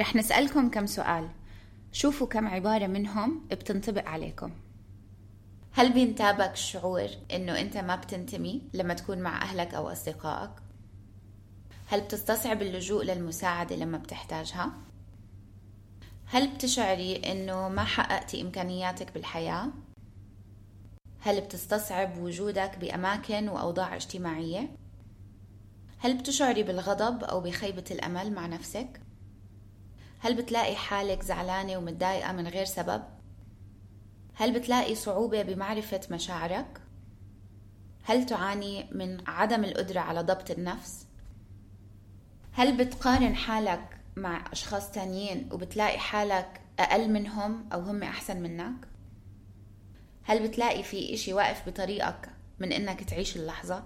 [0.00, 1.28] رح نسألكم كم سؤال
[1.92, 4.50] شوفوا كم عبارة منهم بتنطبق عليكم
[5.72, 10.50] هل بينتابك الشعور إنه أنت ما بتنتمي لما تكون مع أهلك أو أصدقائك؟
[11.88, 14.72] هل بتستصعب اللجوء للمساعدة لما بتحتاجها؟
[16.26, 19.68] هل بتشعري إنه ما حققتي إمكانياتك بالحياة؟
[21.20, 24.76] هل بتستصعب وجودك بأماكن وأوضاع اجتماعية؟
[25.98, 29.00] هل بتشعري بالغضب أو بخيبة الأمل مع نفسك؟
[30.22, 33.02] هل بتلاقي حالك زعلانة ومتضايقة من غير سبب؟
[34.34, 36.80] هل بتلاقي صعوبة بمعرفة مشاعرك؟
[38.02, 41.06] هل تعاني من عدم القدرة على ضبط النفس؟
[42.52, 48.88] هل بتقارن حالك مع أشخاص تانيين وبتلاقي حالك أقل منهم أو هم أحسن منك؟
[50.22, 53.84] هل بتلاقي في إشي واقف بطريقك من إنك تعيش اللحظة؟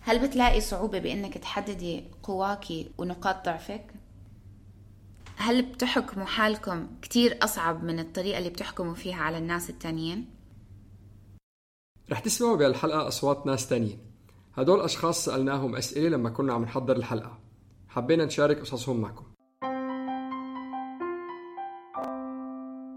[0.00, 3.86] هل بتلاقي صعوبة بإنك تحددي قواكي ونقاط ضعفك؟
[5.36, 10.30] هل بتحكموا حالكم كتير أصعب من الطريقة اللي بتحكموا فيها على الناس التانيين؟
[12.10, 13.98] رح تسمعوا بهالحلقة أصوات ناس تانيين.
[14.54, 17.38] هدول أشخاص سألناهم أسئلة لما كنا عم نحضر الحلقة.
[17.88, 19.24] حبينا نشارك قصصهم معكم.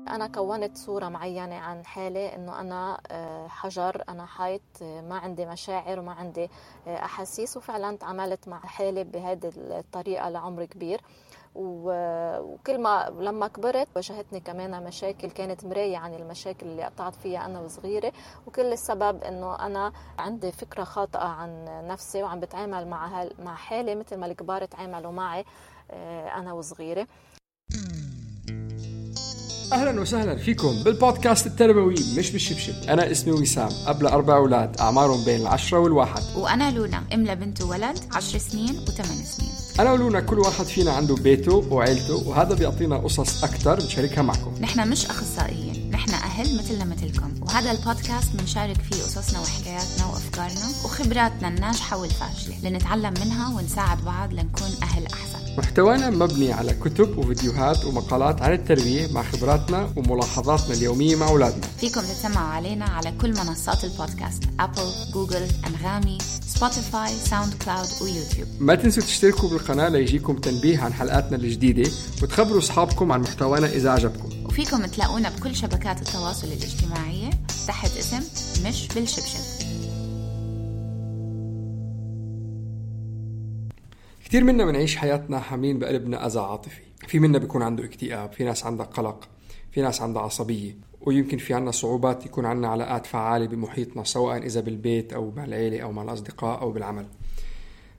[0.09, 5.45] أنا كونت صورة معينة عن حالي إنه أنا آه، حجر أنا حيط آه، ما عندي
[5.45, 6.49] مشاعر وما عندي
[6.87, 11.01] آه، أحاسيس وفعلا تعاملت مع حالي بهذه الطريقة لعمر كبير.
[11.57, 17.59] وكل ما لما كبرت واجهتني كمان مشاكل كانت مراية عن المشاكل اللي قطعت فيها أنا
[17.59, 18.11] وصغيرة.
[18.47, 23.95] وكل السبب إنه أنا عندي فكرة خاطئة عن نفسي وعم بتعامل مع هال- مع حالي
[23.95, 25.45] مثل ما الكبار تعاملوا معي
[25.91, 27.07] آه، أنا وصغيرة.
[29.73, 32.89] أهلا وسهلا فيكم بالبودكاست التربوي مش بالشبشب.
[32.89, 36.21] أنا اسمي وسام أب أربع أولاد أعمارهم بين العشرة والواحد.
[36.37, 39.56] وأنا لونا أم لبنت وولد عشر سنين وثمان سنين.
[39.79, 44.53] انا ولونا كل واحد فينا عنده بيته وعيلته وهذا بيعطينا قصص أكثر بنشاركها معكم.
[44.61, 47.31] نحن مش أخصائيين نحن أهل مثلنا مثلكم.
[47.41, 54.69] وهذا البودكاست بنشارك فيه قصصنا وحكاياتنا وأفكارنا وخبراتنا الناجحة والفاشلة لنتعلم منها ونساعد بعض لنكون
[54.83, 55.36] أهل أحسن.
[55.57, 61.61] محتوانا مبني على كتب وفيديوهات ومقالات عن التربية مع خبراتنا وملاحظاتنا اليومية مع أولادنا.
[61.79, 66.17] فيكم تتسمعوا علينا على كل منصات البودكاست Apple، Google، أنغامي،
[66.47, 71.91] Spotify، SoundCloud و YouTube ما تنسوا تشتركوا بالقناة ليجيكم تنبيه عن حلقاتنا الجديدة
[72.23, 77.29] وتخبروا أصحابكم عن محتوانا إذا عجبكم وفيكم تلاقونا بكل شبكات التواصل الاجتماعية
[77.67, 78.21] تحت اسم
[78.65, 79.56] مش بالشبشب.
[84.27, 86.81] كثير منا بنعيش حياتنا حاملين بقلبنا أذى عاطفي.
[87.07, 89.29] في منا بيكون عنده اكتئاب في ناس عندها قلق
[89.71, 94.61] في ناس عندها عصبية ويمكن في عنا صعوبات يكون عنا علاقات فعالة بمحيطنا سواء إذا
[94.61, 97.05] بالبيت أو مع العيلة أو مع الأصدقاء أو بالعمل.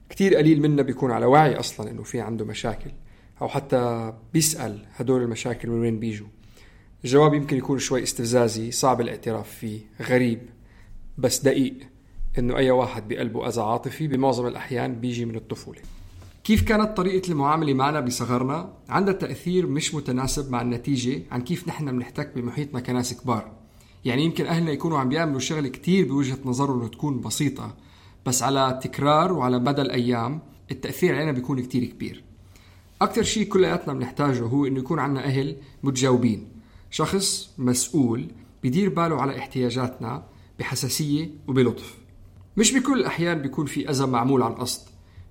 [0.09, 2.91] كتير قليل منا بيكون على وعي أصلا إنه في عنده مشاكل
[3.41, 6.27] أو حتى بيسأل هدول المشاكل من وين بيجوا.
[7.05, 10.39] الجواب يمكن يكون شوي استفزازي صعب الاعتراف فيه غريب
[11.17, 11.73] بس دقيق
[12.37, 15.81] إنه أي واحد بقلبه أذى عاطفي بمعظم الأحيان بيجي من الطفولة.
[16.49, 21.91] كيف كانت طريقة المعاملة معنا بصغرنا؟ عندها تأثير مش متناسب مع النتيجة عن كيف نحن
[21.91, 23.51] بنحتك بمحيطنا كناس كبار.
[24.05, 27.75] يعني يمكن أهلنا يكونوا عم بيعملوا شغل كتير بوجهة نظرهم تكون بسيطة
[28.25, 30.39] بس على تكرار وعلى مدى الأيام
[30.71, 32.23] التأثير علينا بيكون كتير كبير.
[33.01, 36.47] أكثر شيء كلياتنا بنحتاجه هو إنه يكون عنا أهل متجاوبين.
[36.91, 38.27] شخص مسؤول
[38.63, 40.23] بيدير باله على احتياجاتنا
[40.59, 41.97] بحساسية وبلطف.
[42.57, 44.87] مش بكل الأحيان بيكون في أذى معمول عن قصد.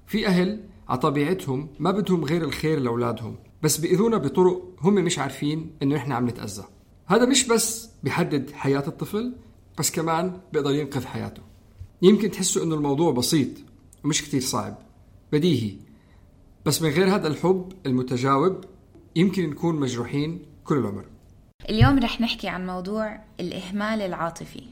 [0.07, 5.71] في أهل على طبيعتهم ما بدهم غير الخير لأولادهم بس بيأذونا بطرق هم مش عارفين
[5.83, 6.65] إنه إحنا عم نتأذى.
[7.07, 9.35] هذا مش بس بيحدد حياة الطفل
[9.79, 11.43] بس كمان بيقدر ينقذ حياته.
[12.03, 13.49] يمكن تحسوا إنه الموضوع بسيط
[14.05, 14.79] ومش كتير صعب.
[15.33, 15.77] بديهي.
[16.67, 18.65] بس من غير هذا الحب المتجاوب
[19.17, 21.05] يمكن نكون مجروحين كل العمر.
[21.69, 24.63] اليوم رح نحكي عن موضوع الإهمال العاطفي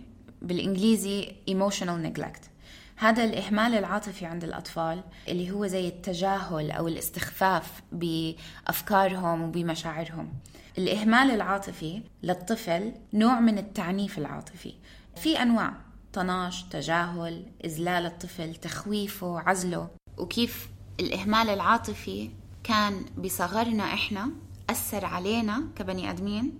[0.42, 2.55] بالإنجليزي emotional neglect.
[2.96, 10.32] هذا الإهمال العاطفي عند الأطفال اللي هو زي التجاهل أو الاستخفاف بأفكارهم وبمشاعرهم.
[10.78, 14.74] الإهمال العاطفي للطفل نوع من التعنيف العاطفي.
[15.16, 15.74] في أنواع
[16.12, 19.88] طناش تجاهل إذلال الطفل تخويفه عزله.
[20.18, 20.68] وكيف
[21.00, 22.30] الإهمال العاطفي
[22.64, 24.30] كان بصغرنا إحنا
[24.70, 26.58] أثر علينا كبني آدمين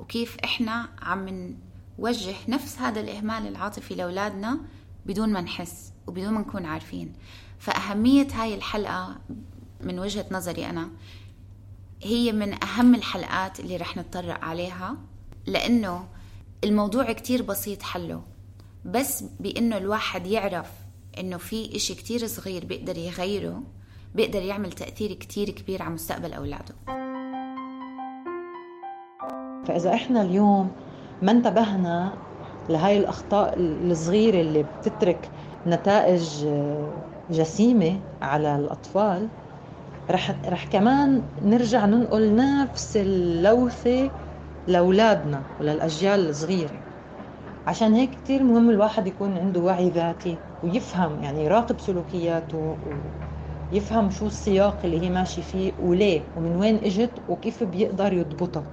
[0.00, 1.56] وكيف إحنا عم
[1.98, 4.58] نوجه نفس هذا الإهمال العاطفي لأولادنا
[5.06, 7.12] بدون ما نحس وبدون ما نكون عارفين.
[7.58, 9.16] فأهمية هاي الحلقة
[9.80, 10.90] من وجهة نظري أنا
[12.02, 14.96] هي من أهم الحلقات اللي رح نتطرق عليها
[15.46, 16.06] لأنه
[16.64, 18.22] الموضوع كتير بسيط حله
[18.84, 20.70] بس بأنه الواحد يعرف
[21.18, 23.62] أنه في إشي كتير صغير بيقدر يغيره
[24.14, 26.74] بيقدر يعمل تأثير كتير كبير على مستقبل أولاده.
[29.66, 30.72] فإذا إحنا اليوم
[31.22, 32.18] ما انتبهنا
[32.68, 35.28] لهاي الأخطاء الصغيرة اللي بتترك
[35.66, 36.46] نتائج
[37.30, 39.28] جسيمة على الأطفال
[40.10, 44.10] رح رح كمان نرجع ننقل نفس اللوثة
[44.68, 46.80] لأولادنا وللأجيال الصغيرة.
[47.66, 52.76] عشان هيك كتير مهم الواحد يكون عنده وعي ذاتي ويفهم يعني يراقب سلوكياته
[53.72, 58.64] ويفهم شو السياق اللي هي ماشي فيه وليه ومن وين إجت وكيف بيقدر يضبطها.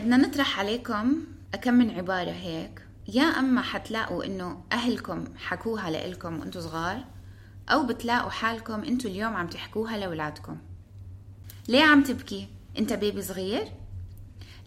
[0.00, 1.12] بدنا نطرح عليكم
[1.56, 7.04] كم من عبارة هيك يا أما حتلاقوا إنه أهلكم حكوها لإلكم وأنتوا صغار
[7.68, 10.58] أو بتلاقوا حالكم أنتوا اليوم عم تحكوها لأولادكم
[11.68, 12.48] ليه عم تبكي؟
[12.78, 13.72] أنت بيبي صغير؟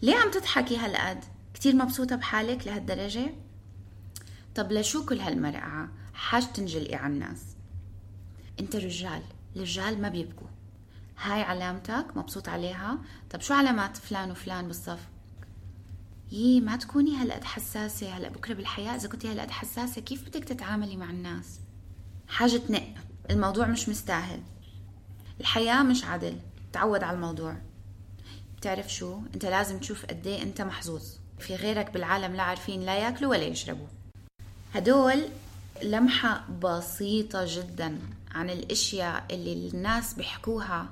[0.02, 3.34] ليه عم تضحكي هالقد؟ كتير مبسوطة بحالك لهالدرجة؟
[4.54, 7.42] طب لشو كل هالمرقعة؟ حاج تنجلقي على الناس
[8.60, 9.22] أنت رجال
[9.56, 10.46] الرجال ما بيبكوا
[11.22, 12.98] هاي علامتك مبسوط عليها
[13.30, 15.08] طب شو علامات فلان وفلان بالصف
[16.34, 18.96] يي ما تكوني هالقد حساسة هلأ بكرة بالحياة.
[18.96, 21.60] إذا كنتي هالقد حساسة كيف بدك تتعاملي مع الناس؟
[22.28, 22.94] حاجة تنق.
[23.30, 24.40] الموضوع مش مستاهل.
[25.40, 26.36] الحياة مش عدل.
[26.72, 27.56] تعود على الموضوع.
[28.56, 31.02] بتعرف شو؟ أنت لازم تشوف قد إيه أنت محظوظ.
[31.38, 33.86] في غيرك بالعالم لا عارفين لا ياكلوا ولا يشربوا.
[34.74, 35.24] هدول
[35.82, 37.98] لمحة بسيطة جدا
[38.34, 40.88] عن الأشياء اللي الناس بيحكوها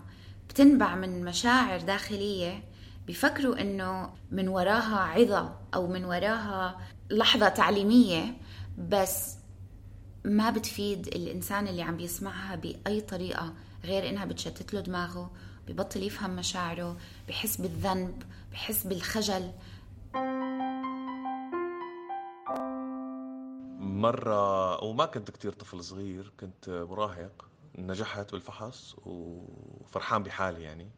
[0.49, 2.72] بتنبع من مشاعر داخلية
[3.07, 8.37] بيفكروا إنه من وراها عظة أو من وراها لحظة تعليمية
[8.79, 9.37] بس
[10.25, 13.55] ما بتفيد الإنسان اللي عم بيسمعها بأي طريقة
[13.85, 15.31] غير إنها بتشتت له دماغه
[15.69, 16.97] ببطل يفهم مشاعره
[17.29, 18.23] بحس بالذنب
[18.53, 19.53] بحس بالخجل.
[23.81, 30.91] مرة وما كنت كتير طفل صغير كنت مراهق نجحت بالفحص وفرحان بحالي يعني.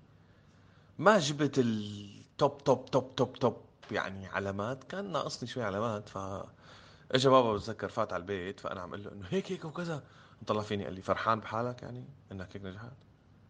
[0.99, 3.57] ما جبت ال top top top top top
[3.91, 4.85] يعني علامات.
[4.85, 6.19] كان ناقصني شوي علامات ف
[7.13, 10.03] اجى بابا بتذكر فات على البيت فأنا عم أقول له إنه هيك هيك وكذا.
[10.47, 12.93] طلع فيني؟ قال لي فرحان بحالك يعني إنك هيك نجحت.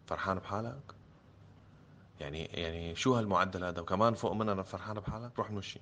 [0.05, 0.95] فرحان بحالك.
[2.19, 5.81] يعني يعني شو هالمعدل هذا؟ وكمان فوق من أنا فرحان بحالك؟ روح نمشي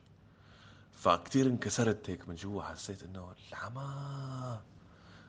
[0.94, 4.60] فكتير انكسرت هيك من جوا حسيت إنه العمى.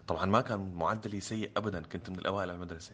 [0.06, 2.92] طبعا ما كان معدلي سيء ابدا كنت من الأوائل على المدرسة.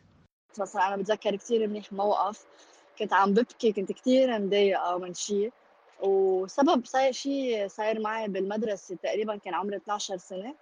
[0.61, 2.45] مثلا أنا بتذكر كثير منيح موقف.
[3.01, 5.53] كنت عم ببكي كنت كثير مضايقة من شيء
[6.03, 10.55] وسبب صاير شيء صاير معي بالمدرسة تقريبا كان عمري 12 سنة.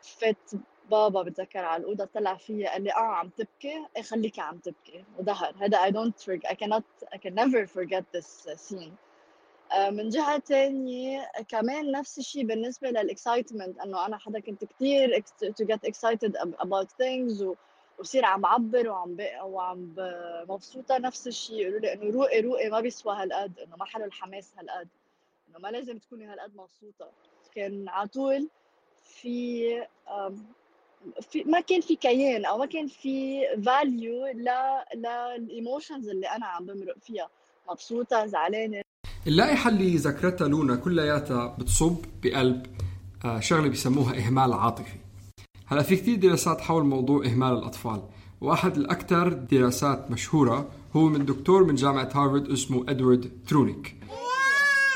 [0.00, 0.50] فات
[0.90, 3.86] بابا بتذكر على الأوضة طلع فيا قال لي آه عم تبكي.
[3.96, 5.04] إيه خليكي عم تبكي.
[5.18, 5.54] وظهر.
[5.60, 6.84] هذا forget I cannot
[7.14, 8.92] I can never forget this scene.
[9.72, 15.64] آه، من جهة تانية كمان نفس الشيء بالنسبة للاكسايتمنت إنه أنا حدا كنت كثير to
[15.64, 17.54] get excited about things و
[17.98, 19.94] وصير عم بعبر وعم وعم
[20.48, 24.52] مبسوطة نفس الشيء يقولوا لي إنه روقي روقي ما بيسوى هالقد إنه ما حلو الحماس
[24.58, 24.88] هالقد
[25.48, 27.10] إنه ما لازم تكوني هالقد مبسوطة.
[27.54, 28.48] كان على طول
[29.04, 29.62] في
[31.20, 34.48] في ما كان في كيان أو ما كان في value ل
[34.94, 37.28] لل emotions اللي أنا عم بمرق فيها.
[37.70, 38.82] مبسوطة زعلانة.
[39.26, 42.66] اللائحة اللي ذكرتها لونا كلياتها بتصب بقلب
[43.24, 44.98] آه، شغلة بيسموها إهمال عاطفي.
[45.72, 48.02] هلا في كثير دراسات حول موضوع إهمال الأطفال
[48.40, 53.96] وأحد الاكثر دراسات مشهورة هو من دكتور من جامعة هارفارد اسمه إدوارد ترونيك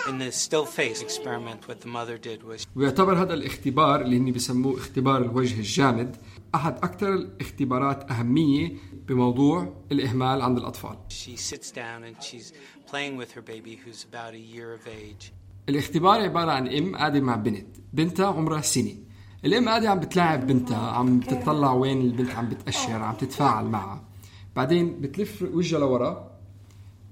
[0.09, 4.33] in the still face experiment what the mother did was ويعتبر هذا الاختبار اللي هني
[4.33, 6.16] بسموه اختبار الوجه الجامد
[6.54, 8.73] أحد أكثر الاختبارات أهمية
[9.09, 10.97] بموضوع الإهمال عند الأطفال.
[11.09, 12.52] She sits down and she's
[12.90, 15.33] playing with her baby who's about a year of age.
[15.68, 19.06] الاختبار عبارة عن أم قاعدة مع بنت، بنتها عمرها سنة.
[19.47, 24.05] الأم قاعدة عم بتلاعب بنتها، عم بتطلع وين البنت عم بتأشر، عم تتفاعل معها.
[24.57, 26.31] بعدين بتلف وجهها لورا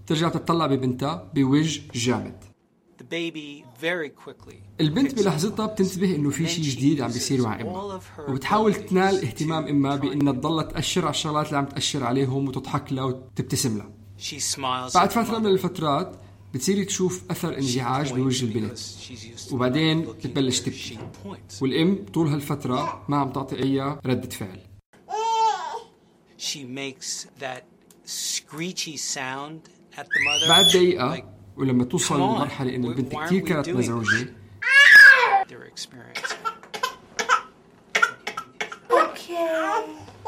[0.07, 2.45] ترجع تطلع ببنتها بوجه جامد
[4.81, 9.97] البنت بلحظتها بتنتبه إنه في شيء جديد عم بيصير مع إمها وبتحاول تنال اهتمام إمها
[9.97, 13.91] بإنها تضلها تأشر على الشغلات اللي عم تأشر عليهم وتضحك لها وتبتسم لها
[14.95, 15.47] بعد فترة من.
[15.47, 16.17] الفترات
[16.55, 18.79] بتصيري تشوف أثر انزعاج بوجه البنت.
[19.53, 20.99] وبعدين بتبلش تبكي.
[21.61, 24.61] والأم طول هالفترة ما عم تعطي أي ردة فعل.
[30.49, 32.21] بعد دقيقة ولما توصل.
[32.21, 34.29] لمرحلة انه البنت كثير كانت experiencing.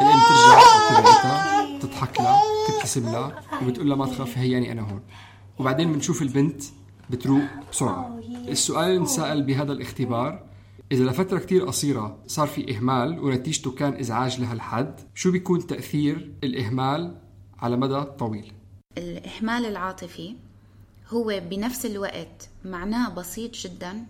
[0.01, 0.61] الأم ترجع
[1.81, 5.03] تضحك لها تبتسم لها وبتقول لها ما تخافي هياني أنا هون.
[5.59, 6.63] وبعدين بنشوف البنت
[7.11, 8.21] بتروق بسرعة.
[8.49, 10.47] السؤال اللي انسال بهذا الاختبار
[10.93, 17.15] إذا لفترة كتير قصيرة صار في إهمال ونتيجته كان إزعاج لهالحد شو بيكون تأثير الإهمال
[17.59, 18.53] على مدى طويل؟
[18.99, 20.35] الإهمال العاطفي
[21.09, 24.07] هو بنفس الوقت معناه بسيط جدا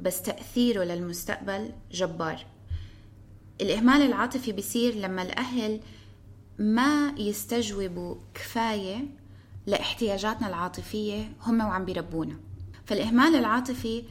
[0.00, 2.46] بس تأثيره للمستقبل جبار.
[3.60, 5.80] الإهمال العاطفي بيصير لما الأهل
[6.58, 9.04] ما يستجوبوا كفاية
[9.68, 12.36] لاحتياجاتنا العاطفية هم وعم بيربونا.
[12.86, 14.04] فالإهمال العاطفي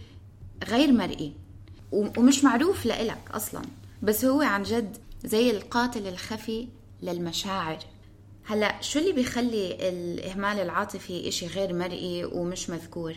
[0.68, 1.34] غير مرئي
[1.92, 3.62] ومش معروف لإلك أصلا
[4.02, 6.68] بس هو عن جد زي القاتل الخفي
[7.02, 7.78] للمشاعر.
[8.46, 13.16] هلأ شو اللي بيخلي الإهمال العاطفي إشي غير مرئي ومش مذكور؟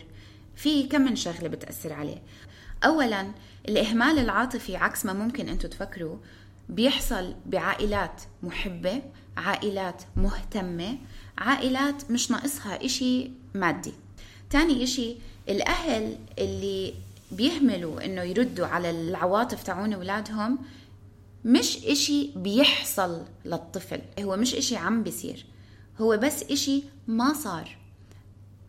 [0.55, 2.21] في كم من شغلة بتأثر عليه.
[2.85, 3.31] أولا
[3.69, 6.17] الإهمال العاطفي عكس ما ممكن أنتوا تفكروا
[6.69, 9.01] بيحصل بعائلات محبة
[9.37, 10.97] عائلات مهتمة
[11.41, 13.93] عائلات مش ناقصها إشي مادي.
[14.49, 15.15] تاني إشي
[15.49, 16.93] الأهل اللي
[17.31, 20.57] بيهملوا إنه يردوا على العواطف تاعون أولادهم
[21.45, 25.45] مش إشي بيحصل للطفل هو مش إشي عم بيصير
[26.01, 27.77] هو بس إشي ما صار.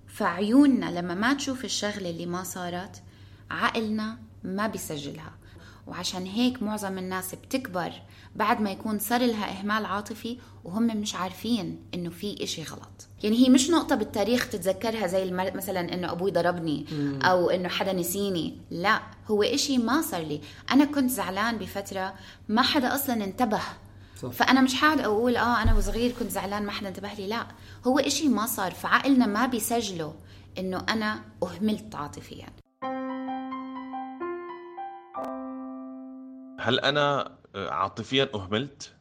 [0.09, 3.03] فعيوننا لما ما تشوف الشغلة اللي ما صارت
[3.51, 5.33] عقلنا ما بيسجلها.
[5.87, 7.93] وعشان هيك معظم الناس بتكبر
[8.37, 13.09] بعد ما يكون صار لها إهمال عاطفي وهم مش عارفين إنه في إشي غلط.
[13.23, 15.57] يعني هي مش نقطة بالتاريخ تتذكرها زي المر...
[15.57, 16.87] مثلا إنه أبوي ضربني.
[17.23, 18.59] أو إنه حدا نسيني.
[18.71, 20.41] لا هو إشي ما صار لي.
[20.71, 22.15] أنا كنت زعلان بفترة
[22.49, 23.61] ما حدا أصلا انتبه.
[24.23, 24.31] صح.
[24.31, 27.27] فأنا مش حاعد أقول آه أنا وصغير كنت زعلان ما حدا انتبه لي.
[27.27, 27.47] لا
[27.87, 28.71] هو إشي ما صار.
[28.71, 30.15] فعقلنا ما بيسجله
[30.59, 32.47] إنه أنا أهملت عاطفيا.
[36.63, 38.93] هل أنا آه، عاطفيا أهملت؟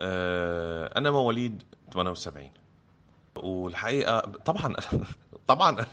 [0.00, 1.62] آه، أنا مواليد
[1.92, 2.50] 78
[3.36, 4.76] والحقيقة طبعا
[5.48, 5.86] طبعا أنا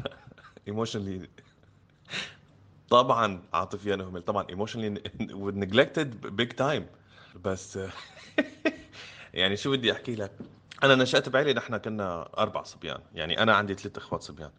[0.68, 1.30] emotionally
[2.90, 4.28] طبعا عاطفيا أهملت.
[4.28, 5.02] طبعا emotionally
[5.66, 6.86] neglected big time
[7.44, 7.80] بس
[9.34, 10.32] يعني شو بدي أحكي لك؟
[10.84, 13.00] أنا نشأت بعيلة نحن كنا أربع صبيان.
[13.14, 14.52] يعني أنا عندي ثلاث إخوات صبيان.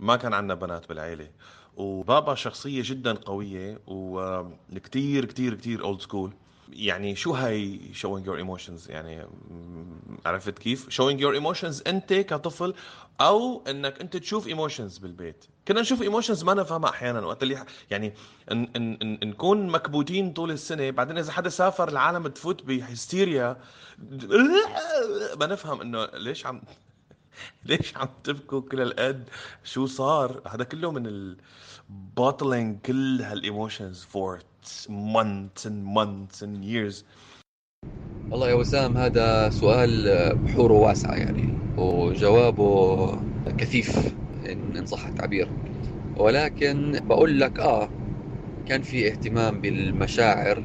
[0.00, 1.30] ما كان عندنا بنات بالعيلة.
[1.76, 6.32] وبابا شخصية جدا قوية وكتير كتير كتير old school
[6.72, 9.26] يعني شو هاي showing your emotions يعني
[10.26, 12.74] عرفت كيف؟ showing your emotions أنت كطفل
[13.20, 15.44] أو إنك أنت تشوف emotions بالبيت.
[15.68, 18.14] كنا نشوف emotions ما نفهمها أحيانا وقت اللي يعني
[18.52, 23.56] إن إن إن نكون مكبوتين طول السنة بعدين إذا حدا سافر العالم تفوت بهستيريا
[25.40, 26.62] ما نفهم إنه ليش عم
[27.66, 29.28] ليش عم تبكوا كل هالقد؟
[29.64, 31.36] شو صار؟ هذا كله من ال
[32.20, 34.38] bottling كل هالايموشنز for
[34.88, 37.04] months and months and years.
[38.30, 43.24] والله يا وسام هذا سؤال بحوره واسعة يعني وجوابه
[43.58, 44.16] كثيف
[44.50, 45.52] إن صح التعبير.
[46.16, 47.90] ولكن بقول لك آه
[48.66, 50.64] كان في اهتمام بالمشاعر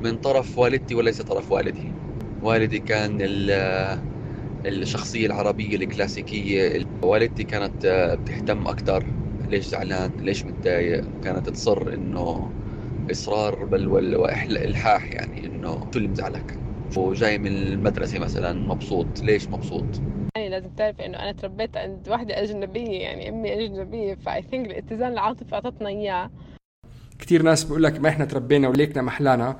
[0.00, 1.94] من طرف والدتي وليس طرف والدي.
[2.42, 3.18] والدي كان
[4.66, 7.86] الشخصية العربية الكلاسيكية والدتي كانت
[8.22, 9.04] بتهتم أكثر
[9.48, 12.50] ليش زعلان؟ ليش متضايق؟ كانت تصر إنه
[13.10, 16.58] إصرار بل وإلحاح يعني إنه شو اللي مزعلك؟
[16.96, 19.06] وجاي من المدرسة مثلا مبسوط.
[19.22, 19.84] ليش مبسوط؟
[20.36, 24.66] يعني لازم تعرف إنه أنا تربيت عند واحدة أجنبية يعني أمي أجنبية ف I think
[24.66, 26.30] الاتزان العاطفي أعطتنا إياه.
[27.18, 29.56] كثير ناس بيقول لك ما إحنا تربينا وليكنا محلانا.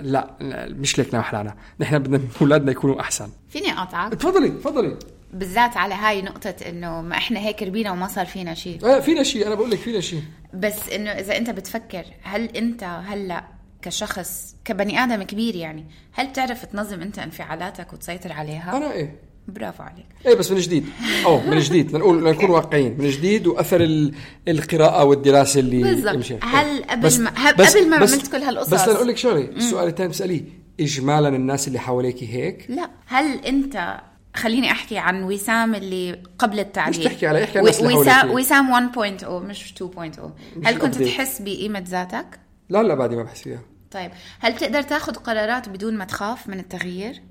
[0.00, 0.36] لا
[0.70, 3.28] مش ليكنا محلانا نحن بدنا أولادنا يكونوا أحسن.
[3.48, 4.96] فيني اقاطعك تفضلي تفضلي.
[5.32, 9.22] بالذات على هاي نقطة إنه ما إحنا هيك ربينا وما صار فينا شيء آه فينا
[9.22, 10.22] شيء أنا بقول لك فينا شيء
[10.54, 13.44] بس إنه إذا أنت بتفكر هل أنت هلأ
[13.82, 19.16] كشخص كبني آدم كبير يعني هل بتعرف تنظم أنت انفعالاتك وتسيطر عليها؟ أنا إيه.
[19.48, 20.06] برافو عليك.
[20.26, 20.86] إيه بس من جديد.
[21.26, 21.92] أو من جديد.
[21.96, 22.96] لنقول لنكون واقعيين.
[22.98, 24.14] من جديد وأثر ال-
[24.48, 26.38] القراءة والدراسة اللي بالضبط.
[26.44, 29.40] هل قبل بس- ما- بس- قبل ما بس- عملت كل هالقصص؟ بس لنقول لك شغلة.
[29.44, 30.42] السؤال الثاني بسأليه.
[30.80, 32.90] اجمالا الناس اللي حواليك هيك؟ لا.
[33.06, 34.00] هل انت
[34.36, 38.30] خليني أحكي عن وسام اللي قبل التعبير مش تحكي علي، احكي عن وسام.
[38.30, 40.32] وسام 1.0 مش 2.0
[40.64, 41.02] هل كنت.
[41.02, 43.60] تحس بقيمة ذاتك؟ لا لا بعدي ما بحس فيها.
[43.90, 44.10] طيب.
[44.40, 47.22] هل بتقدر تاخذ قرارات بدون ما تخاف من التغيير؟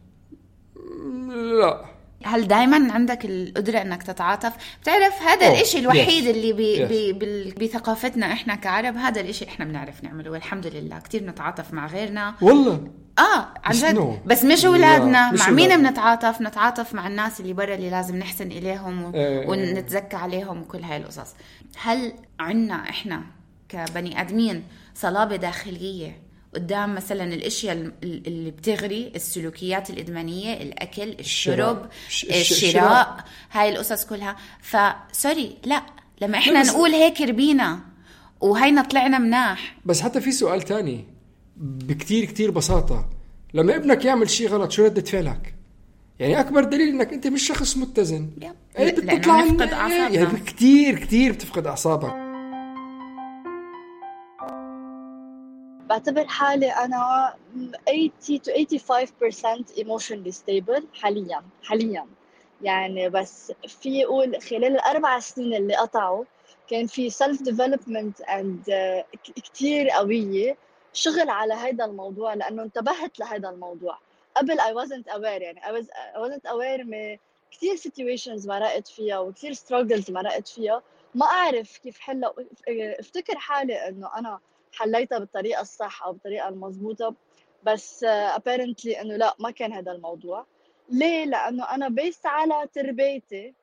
[1.62, 1.86] لا.
[2.24, 6.90] هل دائما عندك القدرة إنك تتعاطف؟ بتعرف هذا الإشي الوحيد yes, اللي بي yes.
[6.90, 12.36] بي بثقافتنا إحنا كعرب هذا الإشي إحنا بنعرف نعمله والحمد لله كتير نتعاطف مع غيرنا
[12.42, 12.88] والله
[13.20, 14.20] آه عن جد.
[14.26, 15.78] بس مش لا، اولادنا مع مين.
[15.78, 19.16] بنتعاطف نتعاطف مع الناس اللي برا اللي لازم نحسن إليهم و...
[19.16, 19.48] إيه.
[19.48, 21.36] ونتزكى عليهم وكل هاي القصص
[21.78, 23.24] هل عنا إحنا
[23.70, 24.64] كبني آدمين
[24.96, 27.94] صلابة داخلية قدام مثلا الأشياء ال-
[28.28, 34.36] اللي بتغري السلوكيات الإدمانية الأكل الشرب ش- الشراء هاي القصص كلها.
[34.62, 35.84] فسوري لا.
[36.22, 37.80] لما إحنا نقول هيك ربينا
[38.42, 39.78] وهينا طلعنا مناح.
[39.86, 41.06] بس حتى في سؤال تاني
[41.58, 43.10] بكتير كتير بساطة.
[43.54, 45.56] لما ابنك يعمل شيء غلط شو ردة فعلك؟
[46.20, 48.30] يعني أكبر دليل إنك أنت مش شخص متزن.
[48.42, 48.52] يب.
[48.80, 49.88] إيه لأنه بتطلع.
[49.90, 52.14] يعني كتير كتير بتفقد أعصابك.
[55.92, 57.34] بعتبر حالي أنا
[57.86, 58.12] 80
[58.66, 62.08] to 85% emotionally stable حاليا حاليا.
[62.62, 66.26] يعني بس في أقول خلال الأربع سنين اللي قطعوا
[66.70, 70.58] كان في self development and uh, ك- كتير قوية
[70.94, 73.98] شغل على هذا الموضوع لأنه انتبهت لهذا الموضوع.
[74.36, 77.18] قبل I wasn't aware يعني I, was, I wasn't aware من
[77.52, 80.82] كتير situations مرقت فيها وكتير struggles مرقت فيها.
[81.16, 82.34] ما أعرف كيف حلها
[83.00, 84.40] افتكر حالي إنه أنا
[84.74, 87.16] حليتها بالطريقة الصح أو بالطريقة المضبوطة
[87.64, 90.46] بس apparently إنه لا ما كان هذا الموضوع.
[90.90, 93.54] ليه؟ لأنه أنا based على تربيتي.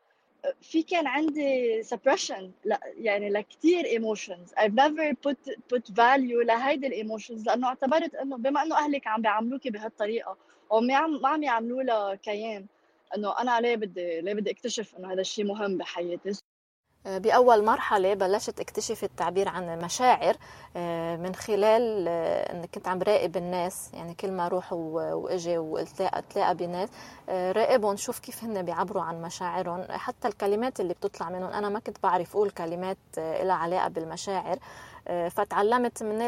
[0.63, 4.49] في كان عندي suppression لا يعني لكتير emotions.
[4.57, 9.23] I've never put put value لهيدي ال emotions لأنه اعتبرت إنه بما إنه أهلك عم
[9.23, 10.37] بيعاملوكي بهالطريقة
[10.71, 12.67] وما عم ما عم يعملوا لها كيان
[13.17, 16.33] إنه أنا ليه بدي ليه بدي أكتشف إنه هذا الشيء مهم بحياتي؟
[17.07, 20.37] بأول مرحلة بلشت اكتشف التعبير عن المشاعر
[20.77, 23.91] آه، من خلال آه، إني كنت عم راقب الناس.
[23.95, 26.89] يعني كل ما أروح و- وإجي والتلاقى اتلاقى بناس
[27.29, 29.85] آه، راقبهم شوف كيف هن بيعبروا عن مشاعرهم.
[29.91, 34.59] حتى الكلمات اللي بتطلع منهم أنا ما كنت بعرف أقول كلمات آه، لها علاقة بالمشاعر.
[35.09, 36.19] آه، فتعلمت من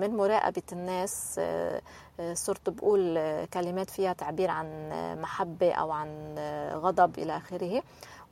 [0.00, 1.80] من مراقبة الناس آه،
[2.20, 7.36] آه، صرت بقول آه، كلمات فيها تعبير عن آه، محبة أو عن آه، غضب إلى
[7.36, 7.82] آخره.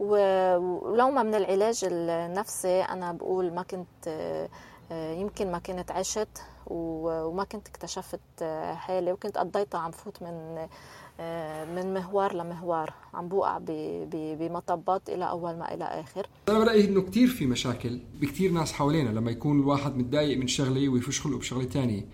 [0.01, 4.49] ولو ما من العلاج النفسي أنا بقول ما كنت
[4.93, 10.67] آه، يمكن ما كنت عشت وما كنت اكتشفت آه، حالي وكنت قضيتها عم فوت من
[11.21, 13.59] آه، من مهوار لمهوار عم بوقع
[14.11, 16.27] بمطبات إلى أول ما إلى آخر.
[16.49, 20.89] أنا برأيي إنه كتير في مشاكل بكتير ناس حوالينا لما يكون الواحد متضايق من شغلة
[20.89, 22.07] ويفش خلقه بشغلة تانية.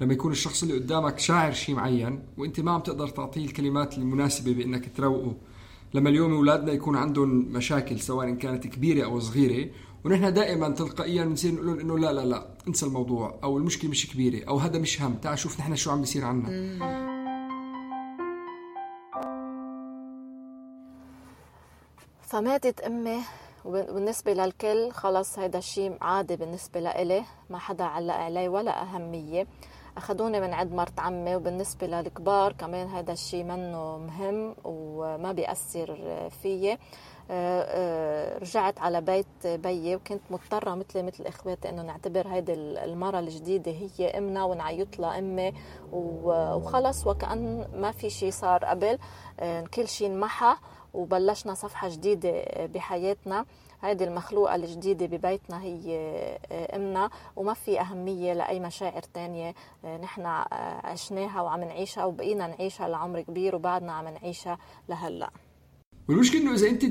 [0.00, 4.52] لما يكون الشخص اللي قدامك شاعر شيء معين وأنت ما عم تقدر تعطيه الكلمات المناسبة
[4.52, 5.34] بإنك تروقه.
[5.94, 9.70] لما اليوم أولادنا يكون عندهم مشاكل سواء كانت كبيرة أو صغيرة
[10.04, 14.10] ونحن دائما تلقائيا بنصير نقول لهم إنه لا لا لا انسى الموضوع أو المشكلة مش
[14.10, 16.48] كبيرة أو هذا مش هم تعال شوف نحن شو عم بيصير عنا.
[22.22, 23.20] فماتت أمي
[23.64, 29.46] وبالنسبه للكل خلص هيدا الشيء عادي بالنسبة لإلي ما حدا علق علي ولا أهمية.
[29.96, 35.98] أخذوني من عند مرت عمي وبالنسبة للكبار كمان هذا الشيء منه مهم وما بيأثر
[36.42, 36.72] فيي.
[36.72, 36.78] آه،
[37.30, 43.72] آه، رجعت على بيت بيي وكنت مضطرة مثلي مثل إخواتي إنه نعتبر هيدي المرة الجديدة
[43.72, 45.52] هي إمنا ونعيط لها أمي
[45.92, 48.98] و- وخلص وكأن ما في شيء صار قبل.
[49.40, 50.54] آه، كل شيء انمحى
[50.94, 53.44] وبلشنا صفحة جديدة بحياتنا.
[53.84, 55.96] هيدي المخلوقة الجديدة ببيتنا هي
[56.52, 59.54] آه، أمنا وما في أهمية لأي مشاعر تانية.
[59.84, 60.46] آه، نحن آه،
[60.86, 65.30] عشناها وعم نعيشها وبقينا نعيشها لعمر كبير وبعدنا عم نعيشها لهلأ.
[66.08, 66.84] والمشكلة إنه إذا أنت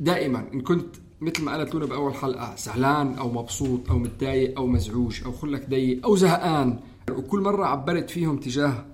[0.00, 4.66] دائما إن كنت مثل ما قالت لونا بأول حلقة زعلان أو مبسوط أو متضايق أو
[4.66, 8.84] مزعوج أو خلك ضيق أو زهقان وكل مرة عبرت فيهم تجاه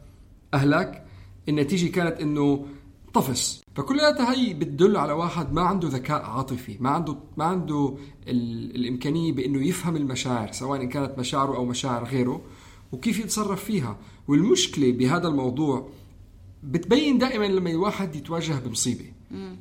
[0.54, 1.04] أهلك
[1.48, 2.66] النتيجة كانت إنه
[3.14, 7.94] طفس فكلياتها هي بتدل على واحد ما عنده ذكاء عاطفي ما عنده ما عنده
[8.28, 8.76] ال...
[8.76, 12.40] الإمكانية بإنه يفهم المشاعر سواء إن كانت مشاعره أو مشاعر غيره
[12.92, 13.96] وكيف يتصرف فيها.
[14.28, 15.88] والمشكلة بهذا الموضوع
[16.64, 19.04] بتبين دائما لما الواحد يتواجه بمصيبة.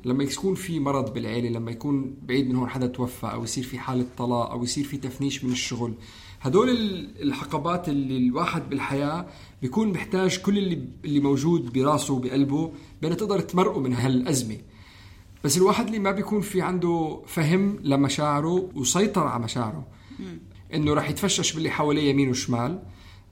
[0.05, 3.79] لما يكون في مرض بالعيلة لما يكون بعيد من هون حدا توفى أو يصير في
[3.79, 5.93] حالة طلاق أو يصير في تفنيش من الشغل
[6.43, 9.25] هدول ال- الحقبات اللي الواحد بالحياة
[9.61, 14.57] بيكون محتاج كل اللي اللي موجود براسه وبقلبه بأنه تقدر تمرقه من هالأزمة.
[15.43, 19.87] بس الواحد اللي ما بيكون في عنده فهم لمشاعره وسيطر على مشاعره
[20.73, 22.79] إنه راح يتفشش باللي حواليه يمين وشمال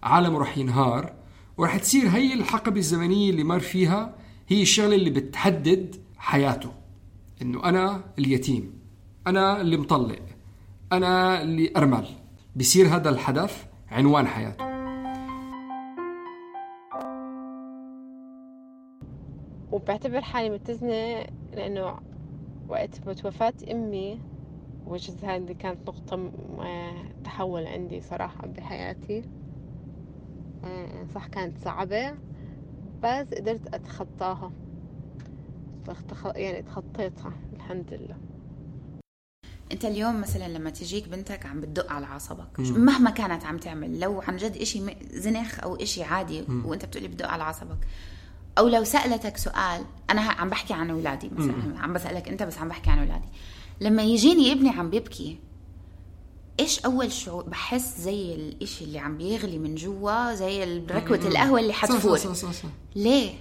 [0.04, 1.14] عالمه راح ينهار
[1.58, 4.16] وراح تصير هي الحقبة الزمنية اللي مر فيها
[4.48, 6.72] هي الشغلة اللي بتحدد حياته.
[7.42, 8.74] إنه أنا اليتيم
[9.28, 10.20] أنا اللي مطلق
[10.92, 12.06] أنا اللي أرمل.
[12.56, 14.66] بصير هذا الحدث عنوان حياته.
[19.72, 22.00] وبعتبر حالي متزنة لأنه
[22.70, 24.20] وقت وفاة أمي
[24.88, 26.32] وجد هذه كانت نقطة
[27.24, 29.24] تحول عندي صراحة بحياتي.
[30.64, 32.12] آه، صح كانت صعبة
[33.04, 34.52] بس قدرت أتخطاها.
[36.36, 38.31] يعني تخطيتها الحمد لله.
[39.72, 42.80] أنت اليوم مثلا لما تجيك بنتك عم بتدق على عصبك مم.
[42.86, 46.66] مهما كانت عم تعمل لو عن جد إشي م- زنخ أو إشي عادي مم.
[46.66, 47.78] وأنت بتقولي بدق على عصبك
[48.58, 51.78] أو لو سألتك سؤال أنا عم بحكي عن أولادي مثلا مم.
[51.78, 53.28] عم بسألك أنت بس عم بحكي عن أولادي
[53.82, 55.38] لما يجيني ابني عم بيبكي
[56.60, 61.18] إيش أول شعور بحس زي الإشي اللي عم بيغلي من جوا زي ركوة.
[61.18, 63.32] القهوة اللي صح- حتفور صح صح صح ليه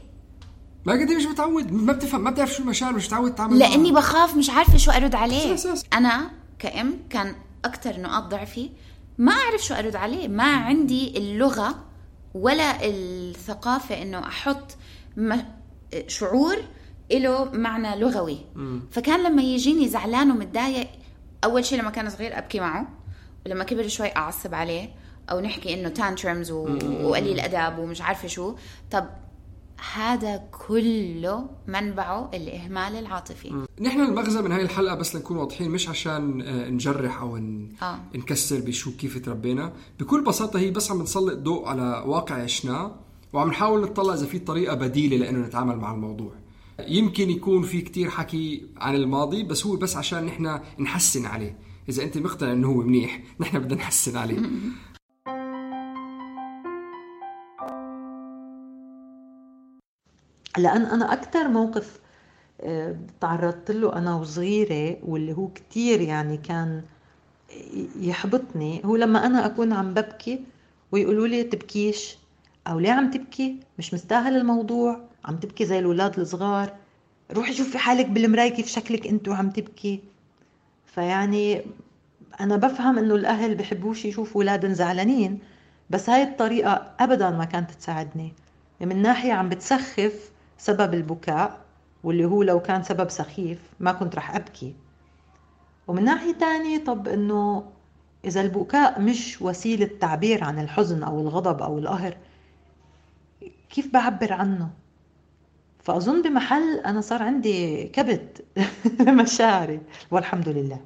[0.85, 4.03] ما قد مش متعود ما بتفهم ما بتعرف شو المشاعر مش متعود تعمل لأني معها.
[4.03, 5.57] بخاف مش عارفة شو أرد عليه.
[5.93, 8.71] أنا كأم كان أكثر نقاط ضعفي
[9.19, 10.29] ما أعرف شو أرد عليه.
[10.29, 11.75] ما عندي اللغة
[12.35, 14.77] ولا الثقافة إنه أحط
[15.17, 15.37] م-
[16.07, 16.57] شعور
[17.13, 18.39] له معنى لغوي.
[18.91, 20.89] فكان لما يجيني زعلان ومتضايق
[21.45, 22.89] أول شيء لما كان صغير أبكي معه.
[23.47, 24.91] ولما كبر شوي أعصب عليه
[25.31, 26.51] أو نحكي إنه تانترمز.
[26.51, 28.55] وقليل أدب ومش عارفة شو.
[28.91, 29.07] طب
[29.95, 33.67] هذا كله منبعه الإهمال العاطفي.
[33.81, 37.69] نحن المغزى من هاي الحلقة بس لنكون واضحين مش عشان آه، نجرح أو ن...
[37.83, 37.99] آه.
[38.15, 39.73] نكسر بشو كيف تربينا.
[40.01, 42.95] بكل بساطة هي بس عم نسلط ضوء على واقع عشناه
[43.33, 46.33] وعم نحاول نطلع إذا في طريقة بديلة لإنه نتعامل مع الموضوع.
[46.89, 51.59] يمكن يكون في كتير حكي عن الماضي بس هو بس عشان نحن نحسن عليه.
[51.89, 54.39] إذا أنت مقتنع إنه هو منيح نحن بدنا نحسن عليه.
[60.59, 62.01] لأن أنا أكثر موقف
[62.61, 66.83] آه، تعرضت له أنا وصغيرة واللي هو كتير يعني كان
[68.01, 70.45] يحبطني هو لما أنا أكون عم ببكي
[70.93, 72.19] ويقولوا لي تبكيش
[72.67, 76.73] أو ليه عم تبكي؟ مش مستاهل الموضوع عم تبكي زي الأولاد الصغار
[77.33, 80.01] روحي شوفي حالك بالمراية كيف شكلك أنت وعم تبكي.
[80.87, 81.63] فيعني
[82.41, 85.39] أنا بفهم إنه الأهل بحبوش يشوفوا أولادهم زعلانين
[85.91, 88.33] بس هاي الطريقة أبدا ما كانت تساعدني.
[88.81, 90.30] من ناحية عم بتسخف
[90.61, 91.61] سبب البكاء
[92.05, 94.75] واللي هو لو كان سبب سخيف ما كنت رح أبكي.
[95.89, 97.65] ومن ناحية تانية طب إنه
[98.25, 102.17] إذا البكاء مش وسيلة تعبير عن الحزن أو الغضب أو القهر
[103.71, 104.71] كيف بعبر عنه؟
[105.83, 108.45] فأظن بمحل أنا صار عندي كبت
[109.23, 110.81] مشاعري والحمد لله.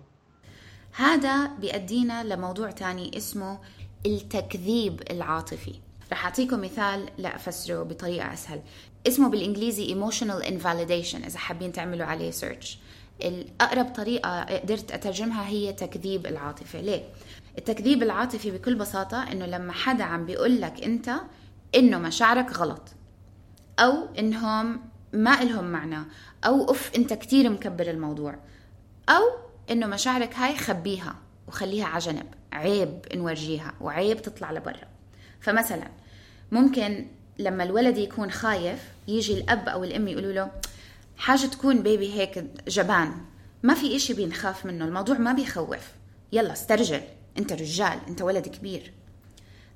[0.97, 3.59] هذا بيأدينا لموضوع تاني اسمه
[4.07, 5.75] التكذيب العاطفي.
[6.13, 8.61] رح أعطيكم مثال لأفسره بطريقة أسهل.
[9.07, 12.79] اسمه بالإنجليزي emotional invalidation إذا حابين تعملوا عليه سيرش
[13.23, 16.81] الأقرب طريقة قدرت أترجمها هي تكذيب العاطفة.
[16.81, 17.03] ليه؟
[17.59, 21.11] التكذيب العاطفي بكل بساطة إنه لما حدا عم بيقول لك أنت
[21.75, 22.89] إنه مشاعرك غلط
[23.79, 24.81] أو إنهم
[25.13, 26.05] ما إلهم معنى
[26.45, 28.37] أو أف أنت كتير مكبر الموضوع
[29.09, 29.23] أو
[29.71, 31.17] إنه مشاعرك هاي خبيها
[31.49, 34.89] وخليها على جنب عيب نورجيها وعيب تطلع لبرا.
[35.41, 35.91] فمثلا
[36.53, 37.07] ممكن
[37.39, 40.51] لما الولد يكون خايف يجي الأب أو الأم يقولوا له
[41.17, 43.13] حاجة تكون بيبي هيك جبان
[43.63, 45.93] ما في إشي بينخاف منه الموضوع ما بيخوف.
[46.33, 47.01] يلا استرجل
[47.39, 48.93] أنت رجال أنت ولد كبير.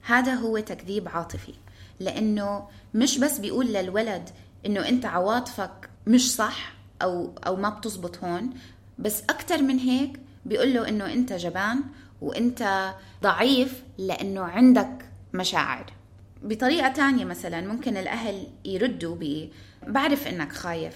[0.02, 1.54] هذا هو تكذيب عاطفي
[2.00, 4.30] لأنه مش بس بيقول للولد
[4.66, 8.50] إنه أنت عواطفك مش صح أو أو ما بتزبط هون
[8.98, 11.80] بس أكتر من هيك بيقول له إنه أنت جبان
[12.20, 12.92] وأنت
[13.22, 15.97] ضعيف لأنه عندك مشاعر.
[16.42, 19.48] بطريقة تانية مثلا ممكن الأهل يردوا ب
[19.86, 20.94] بعرف إنك خايف.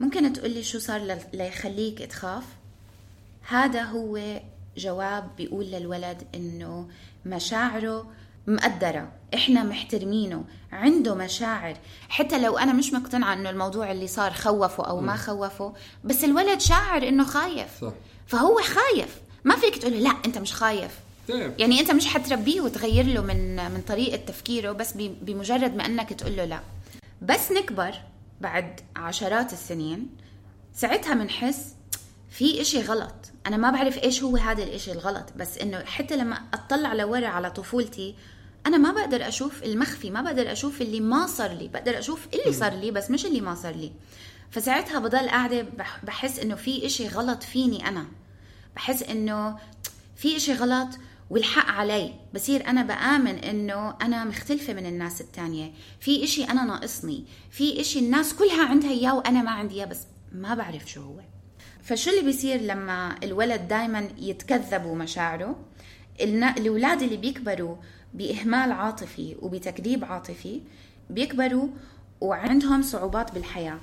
[0.00, 2.44] ممكن تقولي شو صار ليخليك تخاف؟
[3.48, 4.40] هذا هو
[4.76, 6.88] جواب بيقول للولد إنه
[7.26, 8.10] مشاعره
[8.46, 9.12] مقدرة.
[9.34, 11.76] إحنا محترمينه عنده مشاعر.
[12.08, 15.16] حتى لو أنا مش مقتنعة إنه الموضوع اللي صار خوفه أو ما.
[15.16, 17.80] خوفه بس الولد شاعر إنه خايف.
[17.80, 17.92] صح.
[18.26, 19.20] فهو خايف.
[19.44, 20.98] ما فيك تقول له لا أنت مش خايف.
[21.30, 26.36] يعني أنت مش حتربيه وتغير له من من طريقة تفكيره بس بمجرد ما إنك تقول
[26.36, 26.60] له لا.
[27.22, 27.94] بس نكبر
[28.40, 30.08] بعد عشرات السنين
[30.74, 31.74] ساعتها بنحس
[32.30, 33.14] في إشي غلط.
[33.46, 37.50] أنا ما بعرف إيش هو هذا الإشي الغلط بس إنه حتى لما أطلع لورا على
[37.50, 38.14] طفولتي
[38.66, 41.68] أنا ما بقدر أشوف المخفي ما بقدر أشوف اللي ما صار لي.
[41.68, 43.92] بقدر أشوف اللي صار لي بس مش اللي ما صار لي.
[44.50, 48.06] فساعتها بضل قاعدة بح- بحس إنه في إشي غلط فيني أنا.
[48.76, 49.58] بحس إنه
[50.16, 50.88] في إشي غلط
[51.30, 52.14] والحق علي.
[52.34, 55.72] بصير أنا بآمن إنه أنا مختلفة من الناس التانية.
[56.00, 57.24] في إشي أنا ناقصني.
[57.50, 60.00] في إشي الناس كلها عندها إياه وأنا ما عندي إياه بس
[60.32, 61.20] ما بعرف شو هو.
[61.82, 65.56] فشو اللي بيصير لما الولد دايما يتكذبوا مشاعره
[66.20, 67.76] الأولاد اللي بيكبروا
[68.14, 70.60] بإهمال عاطفي وبتكذيب عاطفي
[71.10, 71.68] بيكبروا
[72.20, 73.78] وعندهم صعوبات بالحياة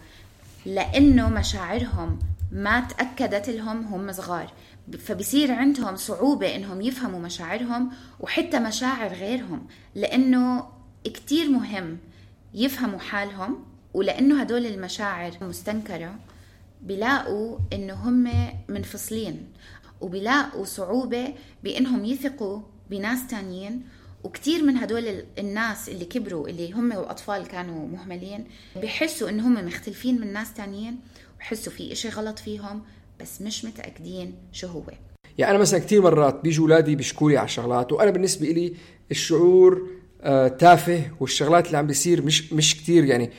[0.66, 2.20] لأنه مشاعرهم
[2.52, 4.54] ما تأكدت لهم هم صغار.
[5.00, 10.68] فبصير عندهم صعوبة إنهم يفهموا مشاعرهم وحتى مشاعر غيرهم لأنه
[11.04, 11.98] كتير مهم
[12.54, 16.16] يفهموا حالهم ولأنه هدول المشاعر مستنكرة
[16.82, 19.48] بيلاقوا إنه هم منفصلين
[20.02, 23.84] وبيلاقوا صعوبة بإنهم يثقوا بناس تانيين.
[24.24, 30.22] وكثير من هدول الناس اللي كبروا اللي هم وأطفال كانوا مهملين بحسوا إن هم مختلفين
[30.22, 31.00] من ناس تانيين.
[31.46, 32.82] وحسوا في إشي غلط فيهم
[33.22, 34.84] بس مش متأكدين شو هو.
[35.38, 38.74] يعني أنا مثلا كثير مرات بيجوا أولادي بيشكوا لي على شغلات وأنا بالنسبة لي
[39.12, 39.90] الشعور
[40.22, 43.32] آه تافه والشغلات اللي عم بيصير مش مش كثير يعني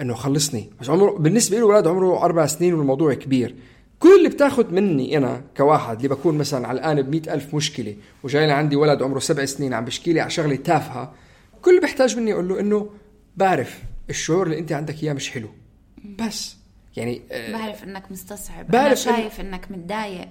[0.00, 0.70] إنه خلصني.
[0.80, 3.54] بس عمره بالنسبة له أولاد عمره أربع سنين والموضوع كبير.
[3.98, 8.76] كل اللي بتاخذ مني أنا كواحد اللي بكون مثلا علقان ب ألف مشكلة وجاي عندي
[8.76, 11.14] ولد عمره سبع سنين عم بشكي لي على شغلة تافهة
[11.62, 12.90] كل اللي بيحتاج مني أقول له إنه
[13.36, 15.48] بعرف الشعور اللي أنت عندك إياه مش حلو.
[16.18, 16.63] بس.
[16.96, 19.46] يعني آه بعرف إنك مستصعب بعرف أنا شايف إن...
[19.46, 20.28] إنك متضايق.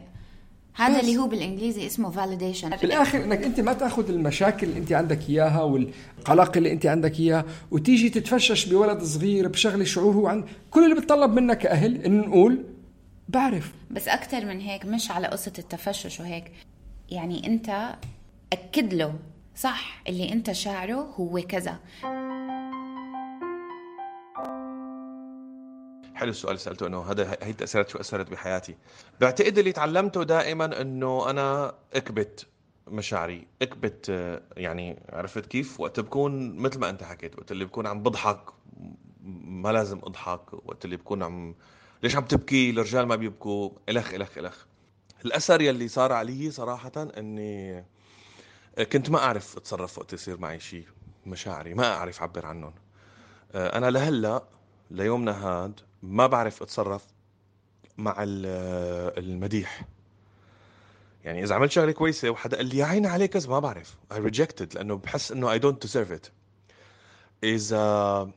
[0.75, 5.29] هذا اللي هو بالإنجليزي اسمه فاليديشن بالاخر إنك أنت ما تأخذ المشاكل اللي أنت عندك
[5.29, 10.83] إياها والقلق اللي أنت عندك اياه وتيجي تتفشش بولد صغير بشغله شعور هو عن كل
[10.83, 12.63] اللي بتطلب منك كأهل انه نقول
[13.29, 13.73] بعرف.
[13.91, 16.51] بس أكثر من هيك مش على قصة التفشش وهيك.
[17.09, 17.95] يعني أنت
[18.53, 19.13] أكد له
[19.55, 21.79] صح اللي أنت شاعره هو كذا.
[26.15, 28.75] حلو السؤال اللي سألته إنه هذا هي التاثيرات شو أثرت بحياتي.
[29.21, 32.47] بعتقد اللي تعلمته دائما إنه أنا أكبت
[32.87, 34.09] مشاعري أكبت
[34.57, 38.39] يعني عرفت كيف؟ وقت بكون مثل ما أنت حكيت وقت اللي بكون عم بضحك
[39.43, 41.55] ما لازم أضحك وقت اللي بكون عم
[42.03, 44.65] ليش عم تبكي؟ الرجال ما بيبكوا إلخ إلخ إلخ.
[45.25, 47.85] الأثر يلي صار علي صراحة إني
[48.91, 50.85] كنت ما أعرف أتصرف وقت يصير معي شيء
[51.25, 52.73] مشاعري ما أعرف أعبر عنهم.
[53.55, 54.43] أنا لهلأ
[54.91, 57.05] ليومنا هاد ما بعرف اتصرف
[57.97, 59.85] مع المديح.
[61.23, 63.95] يعني إذا عملت شغلة كويسة وحدا قال لي يا عيني عليك كذا ما بعرف.
[64.13, 66.29] I rejected لأنه بحس إنه I don't deserve it.
[67.43, 68.31] إذا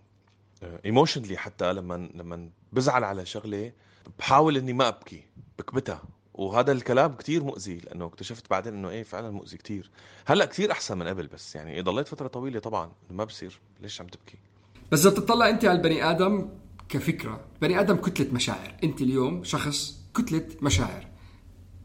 [0.84, 3.72] ايموشنلي حتى لما لما بزعل على شغلة
[4.18, 5.24] بحاول إني ما أبكي
[5.58, 6.02] بكبتها.
[6.34, 9.90] وهذا الكلام كتير مؤذي لأنه اكتشفت بعدين إنه إيه فعلا مؤذي كتير.
[10.26, 14.06] هلأ كتير أحسن من قبل بس يعني ضليت فترة طويلة طبعا ما بصير ليش عم
[14.06, 14.38] تبكي؟
[14.92, 16.48] بس إذا بتطلع أنت على البني آدم
[16.88, 18.74] كفكرة بني آدم كتلة مشاعر.
[18.84, 21.06] أنت اليوم شخص كتلة مشاعر.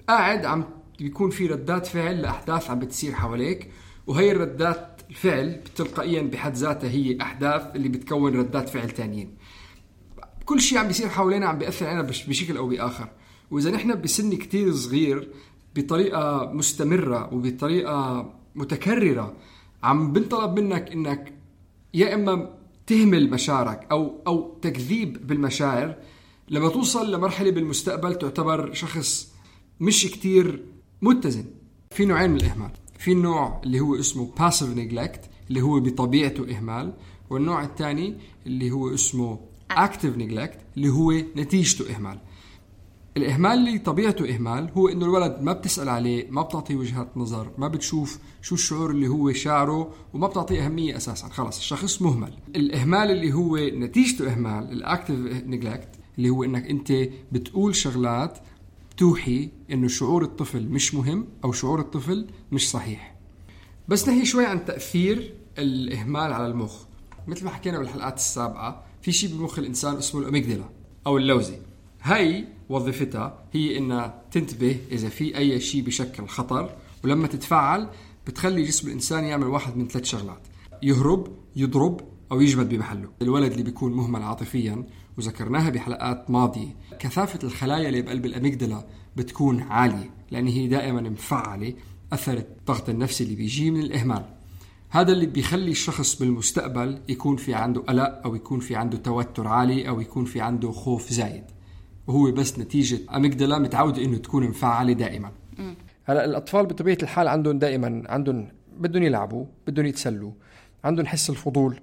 [0.09, 0.65] قاعد عم
[0.99, 3.71] بيكون في ردات فعل لأحداث عم بتصير حواليك
[4.07, 9.37] وهي الردات الفعل تلقائيا بحد ذاتها هي احداث اللي بتكون ردات فعل تانيين.
[10.45, 13.09] كل شيء عم بيصير حوالينا عم بيأثر علينا بشكل أو بآخر.
[13.51, 15.31] وإذا نحن بسن كتير صغير
[15.75, 19.33] بطريقة مستمرة وبطريقة متكررة
[19.83, 21.33] عم بنطلب منك إنك
[21.93, 22.60] يا إما
[22.91, 25.95] تهمل مشاعرك أو أو تكذيب بالمشاعر
[26.49, 29.33] لما توصل لمرحلة بالمستقبل تعتبر شخص
[29.79, 30.65] مش كتير
[31.01, 31.45] متزن.
[31.91, 32.71] في نوعين من الإهمال.
[32.99, 36.93] في النوع اللي هو اسمه passive neglect اللي هو بطبيعته إهمال
[37.29, 39.39] والنوع الثاني اللي هو اسمه
[39.71, 42.19] active neglect اللي هو نتيجته إهمال.
[43.17, 47.67] الإهمال اللي طبيعته إهمال هو إنه الولد ما بتسأل عليه ما بتعطيه وجهة نظر ما
[47.67, 51.27] بتشوف شو الشعور اللي هو شاعره وما بتعطيه أهمية أساسا.
[51.27, 52.33] خلص الشخص مهمل.
[52.55, 56.93] الإهمال اللي هو نتيجته إهمال ال active neglect اللي هو إنك أنت
[57.31, 58.37] بتقول شغلات
[58.97, 63.15] توحي إنه شعور الطفل مش مهم أو شعور الطفل مش صحيح.
[63.87, 66.75] بس نحكي شوي عن تأثير الإهمال على المخ.
[67.27, 70.65] مثل ما حكينا بالحلقات السابقة في شيء بمخ الإنسان اسمه الأميجدلا
[71.07, 71.57] أو اللوزه
[72.01, 77.89] هي وظيفتها هي إنها تنتبه إذا في أي شيء بشكل خطر ولما تتفاعل
[78.27, 80.47] بتخلي جسم الإنسان يعمل واحد من ثلاث شغلات
[80.83, 83.09] يهرب يضرب أو يجمد بمحله.
[83.21, 84.83] الولد اللي بيكون مهمل عاطفيا
[85.17, 91.73] وذكرناها بحلقات ماضية كثافة الخلايا اللي بقلب الاميجدلا بتكون عالية لأن هي دائما مفعلة
[92.13, 94.25] اثر الضغط النفسي اللي بيجي من الإهمال.
[94.89, 99.87] هذا اللي بيخلي الشخص بالمستقبل يكون في عنده قلق أو يكون في عنده توتر عالي
[99.87, 101.43] أو يكون في عنده خوف زايد.
[102.11, 105.31] وهو بس نتيجة اميجدلا متعوده إنه تكون مفعلة دائما.
[106.03, 108.47] هلا الأطفال بطبيعة الحال عندهم دائما عندهم
[108.77, 110.31] بدهم يلعبوا بدهم يتسلوا
[110.83, 111.79] عندهم حس الفضول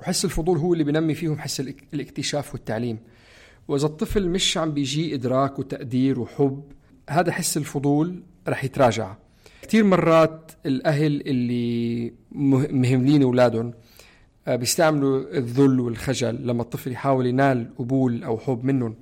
[0.00, 1.60] وحس الفضول هو اللي بنمي فيهم حس
[1.94, 2.98] الاكتشاف والتعليم.
[3.68, 6.62] وإذا الطفل مش عم بيجي إدراك وتقدير وحب
[7.10, 9.14] هذا حس الفضول رح يتراجع.
[9.62, 12.12] كثير مرات الأهل اللي
[12.70, 13.72] مهملين أولادهم
[14.48, 18.94] بيستعملوا الذل والخجل لما الطفل يحاول ينال قبول أو حب منهم.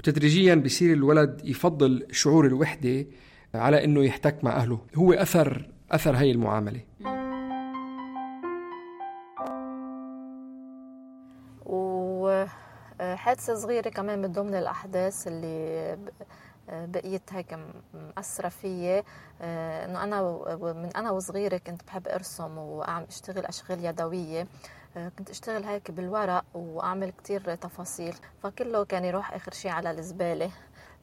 [0.00, 3.06] وتدريجيا بصير الولد يفضل شعور الوحدة
[3.54, 4.78] على إنه يحتك مع أهله.
[4.94, 6.80] هو أثر أثر هي المعاملة.
[11.66, 15.98] وحادثة صغيرة كمان من ضمن الأحداث اللي
[16.68, 17.58] بقيت هيك
[18.16, 19.02] مأثرة فيي
[19.42, 20.22] آه، إنه أنا
[20.60, 24.46] من أنا وصغيرة كنت بحب أرسم واعمل أشتغل أشغال يدوية.
[24.94, 28.14] كنت أشتغل هيك بالورق وأعمل كتير تفاصيل.
[28.42, 30.50] فكله كان يروح آخر شيء على الزبالة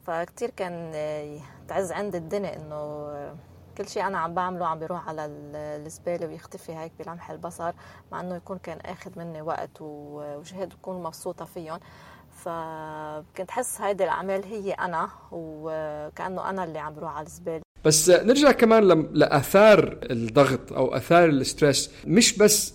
[0.06, 3.08] فكتير كان آه، تعز عندي الدنيا إنه
[3.78, 7.72] كل شيء أنا عم بعمله عم بيروح على الزبالة ويختفي هيك بلمح البصر
[8.12, 11.80] مع إنه يكون كان آخذ مني وقت وجهد بكون مبسوطة فيهم.
[12.30, 17.67] فكنت حس هيدي الأعمال هي أنا وكانه أنا اللي عم بروح على الزبالة.
[17.84, 21.90] بس نرجع كمان لآثار الضغط أو آثار الستريس.
[22.06, 22.74] مش بس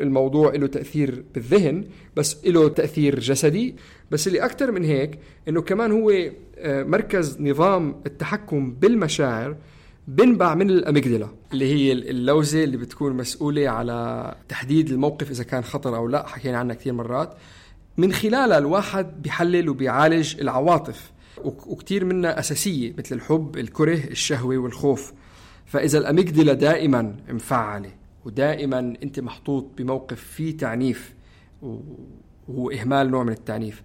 [0.00, 1.84] الموضوع له تأثير بالذهن
[2.16, 3.74] بس له تأثير جسدي.
[4.10, 6.12] بس اللي أكثر من هيك إنه كمان هو
[6.58, 9.56] آه، مركز نظام التحكم بالمشاعر
[10.08, 15.96] بنبع من الأميجدلا اللي هي اللوزة اللي بتكون مسؤولة على تحديد الموقف إذا كان خطر
[15.96, 16.26] أو لا.
[16.26, 17.34] حكينا عنها كثير مرات.
[17.96, 21.10] من خلالها الواحد بيحلل وبيعالج العواطف.
[21.44, 25.12] وكثير منها أساسية مثل الحب الكره الشهوة والخوف.
[25.66, 27.90] فإذا الأميجدلا دائما مفعلة
[28.24, 31.14] ودائما أنت محطوط بموقف فيه تعنيف
[31.62, 33.82] وهو إهمال نوع من التعنيف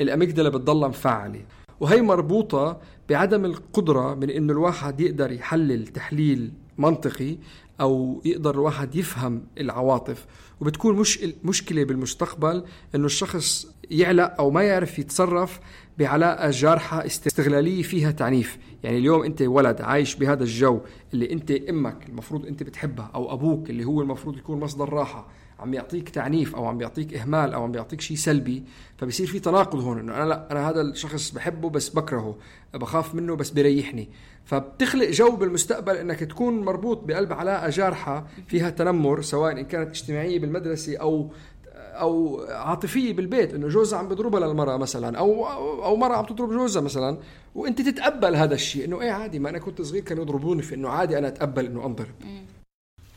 [0.00, 1.40] الأميجدلا بتضلها مفعلة.
[1.80, 7.36] وهي مربوطة بعدم القدرة من إنه الواحد يقدر يحلل تحليل منطقي
[7.80, 10.26] أو يقدر الواحد يفهم العواطف.
[10.60, 15.60] وبتكون مش مشكلة بالمستقبل إنه الشخص يعلق أو ما يعرف يتصرف
[15.98, 18.58] بعلاقة جارحة استغلالية فيها تعنيف.
[18.84, 20.80] يعني اليوم أنت ولد عايش بهذا الجو
[21.14, 25.74] اللي أنت أمك المفروض أنت بتحبها أو أبوك اللي هو المفروض يكون مصدر راحة عم
[25.74, 28.64] يعطيك تعنيف أو عم يعطيك إهمال أو عم يعطيك شيء سلبي
[28.98, 32.36] فبصير في تناقض هون إنه أنا لأ أنا هذا الشخص بحبه بس بكرهه
[32.74, 34.08] بخاف منه بس بيريحني.
[34.44, 40.38] فبتخلق جو بالمستقبل إنك تكون مربوط بقلب علاقه جارحه فيها تنمر سواء إن كانت اجتماعية
[40.38, 41.30] بالمدرسة أو
[41.76, 45.46] أو عاطفية بالبيت إنه جوزها عم بيضربها للمرأة مثلا أو
[45.84, 47.18] أو مرأة عم تضرب جوزها مثلا
[47.54, 50.88] وأنت تتقبل هذا الشيء إنه إيه عادي ما أنا كنت صغير كانوا يضربوني في إنه
[50.88, 52.14] عادي أنا أتقبل إنه أنضرب.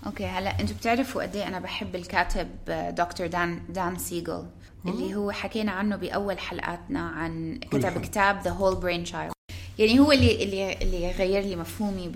[0.06, 2.48] Okay هلأ أنتم بتعرفوا قد إيه أنا بحب الكاتب
[2.90, 4.44] دكتور دان دان سيجل.
[4.88, 9.32] اللي هو حكينا عنه بأول حلقاتنا عن كتب كتاب The Whole Brain Child
[9.80, 12.10] يعني هو اللي اللي اللي غير لي مفهومي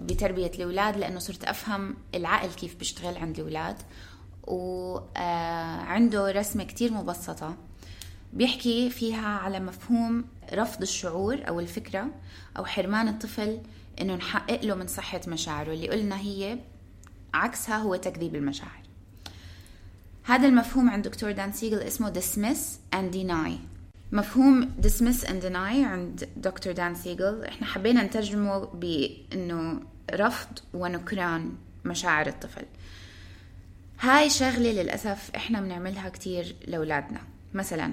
[0.00, 3.76] بتربية الأولاد لأنه صرت أفهم العقل كيف بيشتغل عند الأولاد.
[4.44, 7.56] وعنده رسمة كتير مبسطة
[8.32, 12.06] بيحكي فيها على مفهوم رفض الشعور أو الفكرة
[12.56, 13.58] أو حرمان الطفل
[14.00, 16.58] إنه نحقق له من صحة مشاعره اللي قلنا هي
[17.34, 18.81] عكسها هو تكذيب المشاعر.
[20.24, 23.52] هذا المفهوم عند دكتور دان سيجل اسمه dismiss and deny.
[24.12, 27.44] مفهوم dismiss and deny عند دكتور دان سيجل.
[27.44, 29.80] إحنا حبينا نترجمه بإنه
[30.14, 31.52] رفض ونكران
[31.84, 32.64] مشاعر الطفل.
[34.00, 37.20] هاي شغلة للأسف إحنا بنعملها كتير لأولادنا.
[37.54, 37.92] مثلا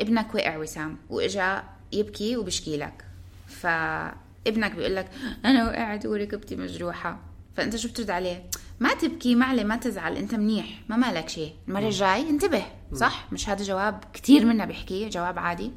[0.00, 3.04] ابنك وقع وسام وإجا يبكي وبشكي لك.
[3.48, 5.08] فابنك بيقول لك
[5.44, 7.20] أنا وقعت وركبتي مجروحة.
[7.56, 8.44] فأنت شو بترد عليه؟
[8.80, 11.54] ما تبكي معلي ما تزعل انت منيح ما مالك شيء.
[11.68, 15.72] المرة الجاي انتبه صح؟ مش هذا جواب كثير منا بيحكيه جواب عادي.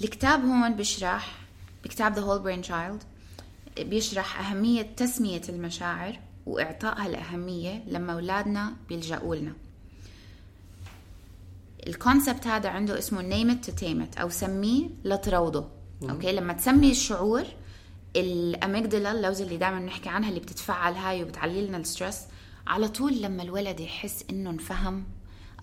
[0.00, 1.34] الكتاب هون بيشرح
[1.84, 3.04] بكتاب The Whole Brain Child
[3.82, 9.52] بيشرح أهمية تسمية المشاعر وإعطائها الأهمية لما أولادنا بيلجأوا لنا.
[11.86, 15.68] ال concept هذا عنده اسمه to tame it أو سميه لتروضه.
[16.02, 17.44] Okay؟ لما تسمي الشعور
[18.16, 22.18] ال amygdala اللوزه اللي دائما بنحكي عنها اللي بتتفعل هاي وبتعلي لنا ال stress
[22.66, 25.04] على طول لما الولد يحس إنه انفهم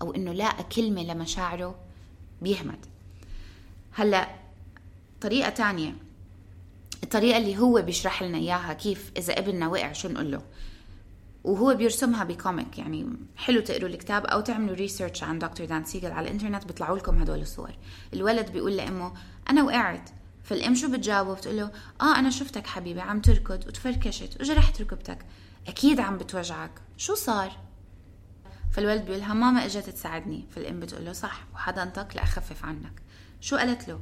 [0.02, 1.78] أو إنه لاقى كلمة لمشاعره
[2.42, 2.86] بيهمد.
[3.92, 4.28] هلأ
[5.20, 5.94] طريقة تانية
[7.02, 10.42] الطريقة اللي هو بيشرح لنا إياها كيف إذا ابننا وقع شو نقول له؟
[11.44, 13.06] وهو بيرسمها ب comic يعني
[13.36, 17.40] حلو تقروا الكتاب أو تعملوا research عن دكتور دان سيجل على الإنترنت بيطلعوا لكم هدول
[17.40, 17.70] الصور.
[18.14, 19.12] الولد بيقول لأمه
[19.50, 20.10] أنا وقعت.
[20.48, 21.70] فالام شو بتجاوبه بتقول له
[22.00, 25.18] آه أنا شفتك حبيبي عم تركض وتفركشت وجرحت ركبتك
[25.66, 26.70] أكيد عم بتوجعك.
[26.96, 27.52] شو صار؟
[28.72, 30.46] فالولد بيقول لها ماما إجت تساعدني.
[30.50, 33.02] فالأم بتقول له صح وحضنتك لأخفف عنك.
[33.40, 34.00] شو قالت له؟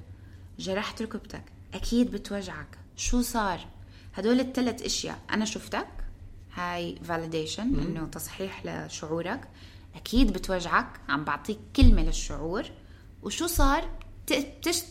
[0.59, 1.45] جرحت ركبتك
[1.75, 2.79] أكيد بتوجعك.
[2.97, 3.67] شو صار؟
[4.15, 5.19] هدول الثلاث أشياء.
[5.31, 5.89] أنا شفتك؟
[6.55, 9.49] هاي validation إنه تصحيح لشعورك.
[9.95, 11.01] أكيد بتوجعك.
[11.09, 12.65] عم بعطيك كلمة للشعور.
[13.23, 13.89] وشو صار؟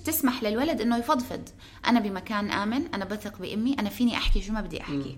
[0.05, 1.49] تسمح للولد إنه يفضفض.
[1.87, 5.17] أنا بمكان آمن أنا بثق بأمي أنا فيني أحكي شو ما بدي أحكي.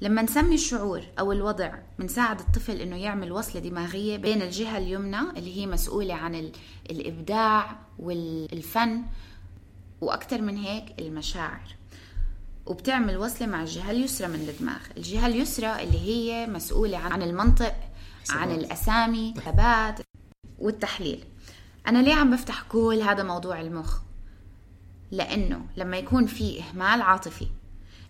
[0.00, 5.56] لما نسمي الشعور أو الوضع بنساعد الطفل إنه يعمل وصلة دماغية بين الجهة اليمنى اللي
[5.56, 6.52] هي مسؤولة عن ال-
[6.90, 9.02] الإبداع والفن
[10.00, 11.74] وأكثر من هيك المشاعر.
[12.66, 14.78] وبتعمل وصلة مع الجهة اليسرى من الدماغ.
[14.96, 17.74] الجهة اليسرى اللي هي مسؤولة عن المنطق
[18.30, 20.00] عن الأسامي الثبات
[20.58, 21.24] والتحليل.
[21.86, 23.98] أنا ليه عم بفتح كل هذا موضوع المخ؟
[25.10, 27.46] لأنه لما يكون في إهمال عاطفي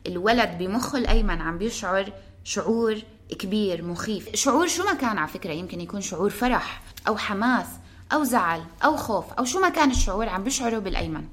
[0.06, 2.12] الولد بمخه الأيمن عم بيشعر
[2.44, 2.98] شعور
[3.38, 4.36] كبير مخيف.
[4.36, 7.66] شعور شو ما كان على فكرة يمكن يكون شعور فرح أو حماس
[8.12, 11.24] أو زعل أو خوف أو شو ما كان الشعور عم بيشعره بالأيمن.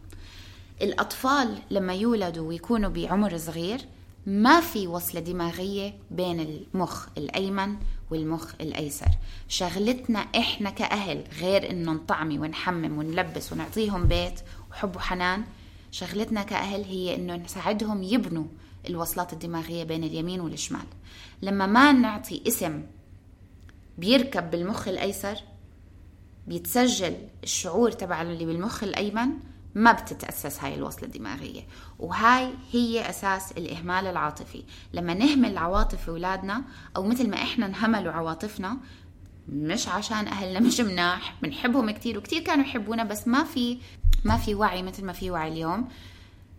[0.82, 3.82] الأطفال لما يولدوا ويكونوا بعمر صغير
[4.26, 7.76] ما في وصلة دماغية بين المخ الأيمن
[8.12, 9.10] والمخ الأيسر.
[9.48, 14.40] شغلتنا إحنا كأهل غير إنه نطعمي ونحمم ونلبس ونعطيهم بيت
[14.72, 15.44] وحب وحنان.
[15.92, 18.46] شغلتنا كأهل هي إنه نساعدهم يبنوا
[18.90, 20.86] الوصلات الدماغية بين اليمين والشمال.
[21.42, 22.84] لما ما نعطي اسم
[23.98, 25.36] بيركب بالمخ الأيسر
[26.48, 29.30] بيتسجل الشعور تبع اللي بالمخ الأيمن
[29.76, 31.62] ما بتتأسس هاي الوصلة الدماغية.
[32.00, 34.64] وهاي هي أساس الإهمال العاطفي.
[34.94, 36.64] لما نهمل عواطف أولادنا
[36.96, 38.78] أو مثل ما إحنا نهملوا عواطفنا
[39.50, 43.78] مش عشان أهلنا مش مناح بنحبهم كتير وكتير كانوا يحبونا بس ما في
[44.26, 45.88] ما في وعي مثل ما في وعي اليوم.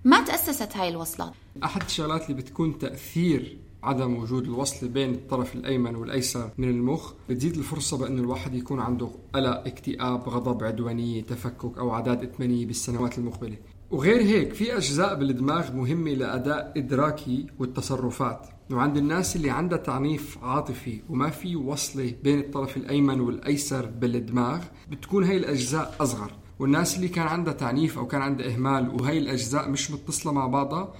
[0.04, 1.32] ما تأسست هاي الوصلات
[1.64, 7.56] أحد الشغلات اللي بتكون تأثير عدم وجود الوصل بين الطرف الأيمن والأيسر من المخ بتزيد
[7.56, 13.56] الفرصة بأن الواحد يكون عنده قلق اكتئاب غضب عدوانيه تفكك أو عادات ادمانيه بالسنوات المقبلة.
[13.90, 18.46] وغير هيك في أجزاء بالدماغ مهمة لأداء إدراكي والتصرفات.
[18.70, 24.60] وعند الناس اللي عندها تعنيف عاطفي وما في وصلة بين الطرف الأيمن والأيسر بالدماغ
[24.90, 26.32] بتكون هاي الأجزاء أصغر.
[26.58, 30.94] والناس اللي كان عندها تعنيف أو كان عندها إهمال وهي الأجزاء مش متصلة مع بعضها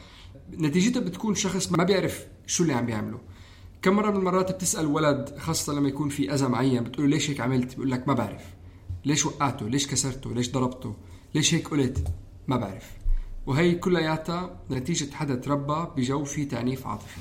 [0.59, 3.19] نتيجتها بتكون شخص ما بيعرف شو اللي عم بيعمله.
[3.83, 7.31] كم مرة من المرات بتسأل ولد خاصة لما يكون في أذى معين بتقول له ليش
[7.31, 8.43] هيك عملت؟ بيقول لك ما بعرف.
[9.05, 10.95] ليش وقعته؟ ليش كسرته؟ ليش ضربته؟
[11.35, 12.09] ليش هيك قلت؟
[12.49, 12.91] ما بعرف.
[13.47, 17.21] وهي كلياتها نتيجة حدا تربى بجو فيه تعنيف عاطفي.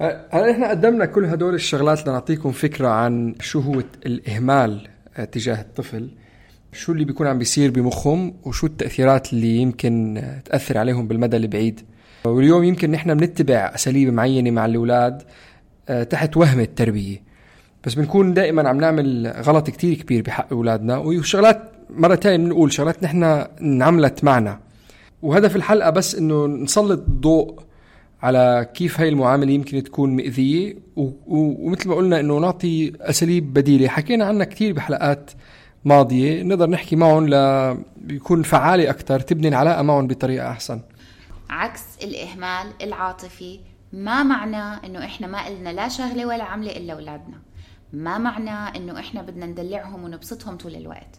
[0.00, 4.88] هلا إحنا قدمنا كل هدول الشغلات لنعطيكم فكرة عن شو هو الإهمال
[5.32, 6.10] تجاه الطفل؟
[6.72, 11.80] شو اللي بيكون عم بيصير بمخهم؟ وشو التأثيرات اللي يمكن تأثر عليهم بالمدى البعيد؟
[12.30, 15.22] واليوم يمكن نحن بنتبع أساليب معينة مع الأولاد
[15.88, 17.22] آه، تحت وهم التربية.
[17.84, 23.02] بس بنكون دائما عم نعمل غلط كتير كبير بحق أولادنا وشغلات مرة تانية بنقول شغلات
[23.02, 23.22] نحن
[23.62, 24.58] انعملت معنا.
[25.22, 27.60] وهدف الحلقة بس إنه نسلط ضوء
[28.22, 30.16] على كيف هاي المعاملة يمكن تكون
[30.96, 33.88] و- ومثل ما قلنا إنه نعطي أساليب بديلة.
[33.88, 35.30] حكينا عنها كتير بحلقات
[35.84, 37.26] ماضية نقدر نحكي معهم
[38.06, 40.80] ليكون فعالة أكثر تبني العلاقة معهم بطريقة أحسن.
[41.50, 43.60] عكس الإهمال العاطفي
[43.92, 47.38] ما معناه إنه إحنا ما إلنا لا شغلة ولا عملة إلا أولادنا
[47.92, 51.18] ما معناه إنه إحنا بدنا ندلعهم ونبسطهم طول الوقت.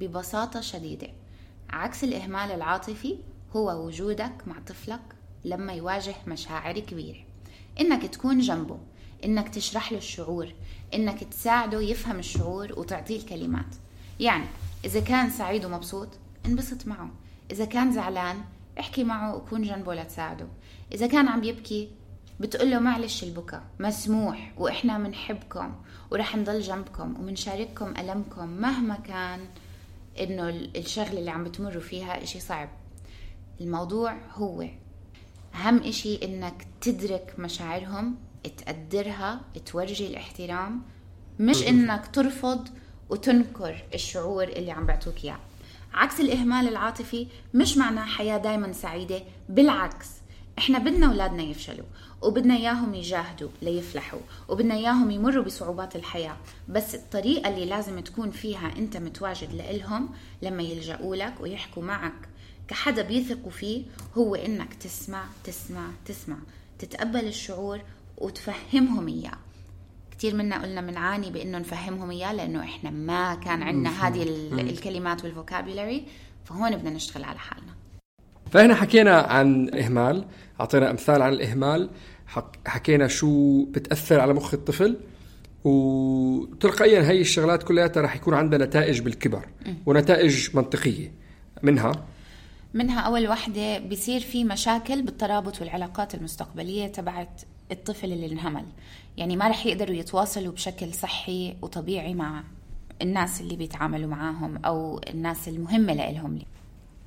[0.00, 1.08] ببساطة شديدة
[1.70, 3.18] عكس الإهمال العاطفي
[3.56, 5.00] هو وجودك مع طفلك
[5.44, 7.18] لما يواجه مشاعر كبيرة.
[7.80, 8.78] إنك تكون جنبه
[9.24, 10.54] إنك تشرح له الشعور
[10.94, 13.74] إنك تساعده يفهم الشعور وتعطيه الكلمات.
[14.20, 14.46] يعني
[14.84, 16.08] إذا كان سعيد ومبسوط
[16.46, 17.10] انبسط معه.
[17.50, 18.44] إذا كان زعلان
[18.80, 20.46] احكي معه وكون جنبه لتساعده.
[20.92, 21.88] إذا كان عم يبكي
[22.40, 25.74] بتقول له معلش البكا مسموح وإحنا منحبكم
[26.10, 29.40] ورح نضل جنبكم ومنشارككم ألمكم مهما كان
[30.20, 32.68] إنه الشغلة اللي عم بتمروا فيها إشي صعب.
[33.60, 34.64] الموضوع هو
[35.54, 38.14] أهم إشي إنك تدرك مشاعرهم
[38.56, 40.82] تقدرها تورجي الاحترام
[41.40, 42.68] مش إنك ترفض
[43.10, 45.38] وتنكر الشعور اللي عم بيعطوك إياه.
[45.94, 50.08] عكس الإهمال العاطفي مش معناه حياة دايما سعيدة بالعكس.
[50.58, 51.86] إحنا بدنا أولادنا يفشلوا
[52.22, 56.36] وبدنا إياهم يجاهدوا ليفلحوا وبدنا إياهم يمروا بصعوبات الحياة.
[56.68, 60.08] بس الطريقة اللي لازم تكون فيها أنت متواجد لإلهم
[60.42, 62.28] لما يلجأوا لك ويحكوا معك
[62.68, 63.84] كحدا بيثقوا فيه
[64.14, 66.36] هو إنك تسمع تسمع تسمع
[66.78, 67.80] تتقبل الشعور
[68.18, 69.38] وتفهمهم إياه.
[70.22, 75.24] كثير منا قلنا بنعاني بإنه نفهمهم إياه لأنه إحنا ما كان عندنا هذه ال- الكلمات
[75.24, 76.04] والفوكابولري
[76.44, 77.72] فهون بدنا نشتغل على حالنا.
[78.50, 80.24] فهنا حكينا عن الإهمال
[80.60, 81.90] أعطينا أمثال عن الإهمال.
[82.26, 84.96] حك- حكينا شو بتأثر على مخ الطفل
[85.64, 89.46] وتلقائيا هي الشغلات كلها رح يكون عندها نتائج بالكبر
[89.86, 91.12] ونتائج منطقية.
[91.62, 91.92] منها؟
[92.74, 97.42] منها أول وحدة بيصير في مشاكل بالترابط والعلاقات المستقبلية تبعت
[97.72, 98.64] الطفل اللي انهمل.
[99.16, 102.44] يعني ما رح يقدروا يتواصلوا بشكل صحي وطبيعي مع
[103.02, 106.38] الناس اللي بيتعاملوا معاهم أو الناس المهمة لإلهم.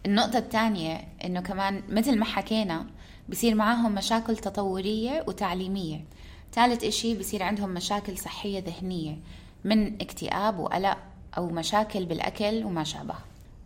[0.05, 2.85] النقطة الثانية إنه كمان مثل ما حكينا
[3.29, 6.05] بصير معاهم مشاكل تطورية وتعليمية.
[6.53, 9.17] ثالث إشي بصير عندهم مشاكل صحية ذهنية
[9.63, 10.97] من اكتئاب وقلق
[11.37, 13.15] أو مشاكل بالأكل وما شابه.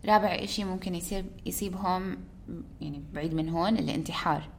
[0.06, 2.18] رابع إشي ممكن يصير يصيبهم
[2.82, 4.50] يعني بعيد من هون الانتحار.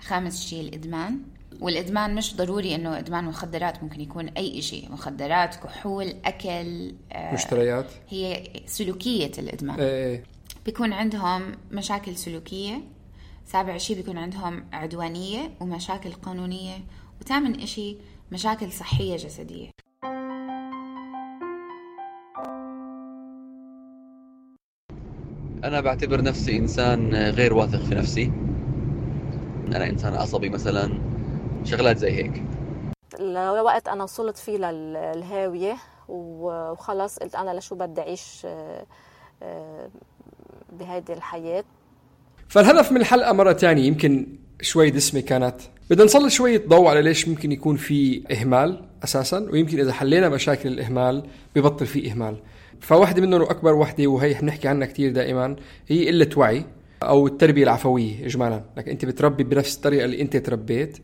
[0.00, 1.22] خامس شيء الإدمان.
[1.60, 7.86] والإدمان مش ضروري إنه إدمان مخدرات ممكن يكون أي شيء مخدرات كحول أكل آه مشتريات.
[8.08, 9.80] هي سلوكية الإدمان.
[9.80, 10.24] إيه إيه.
[10.66, 12.80] بيكون عندهم مشاكل سلوكية.
[13.46, 16.78] سابع شيء بيكون عندهم عدوانية ومشاكل قانونية
[17.20, 17.96] وثامن إشي
[18.32, 19.70] مشاكل صحية جسدية.
[25.64, 28.32] أنا بعتبر نفسي إنسان غير واثق في نفسي.
[29.66, 31.09] أنا إنسان عصبي مثلا.
[31.64, 32.42] شغلات زي هيك.
[33.20, 35.76] لوقت أنا وصلت فيه للهاوية
[36.08, 38.86] وخلص قلت أنا لشو بدي أعيش آه،
[39.42, 39.88] آه،
[40.72, 41.64] بهيدي الحياة.
[42.48, 44.26] فالهدف من الحلقة مرة تانية يمكن
[44.60, 45.56] شوي دسمة كانت.
[45.90, 50.68] بدنا نسلط شوية ضوء على ليش ممكن يكون في إهمال أساسا ويمكن إذا حلينا مشاكل
[50.68, 51.22] الإهمال
[51.56, 52.36] ببطل في إهمال.
[52.80, 55.56] فواحدة منهم وأكبر وحدة وهي بنحكي عنها كتير دائما
[55.88, 56.64] هي قلة وعي
[57.02, 58.64] أو التربية العفوية إجمالا.
[58.76, 60.98] لك أنت بتربي بنفس الطريقة اللي أنت تربيت.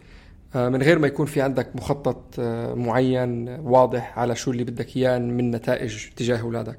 [0.56, 5.18] من غير ما يكون في عندك مخطط آه، معين واضح على شو اللي بدك إياه
[5.18, 6.78] من نتائج تجاه أولادك.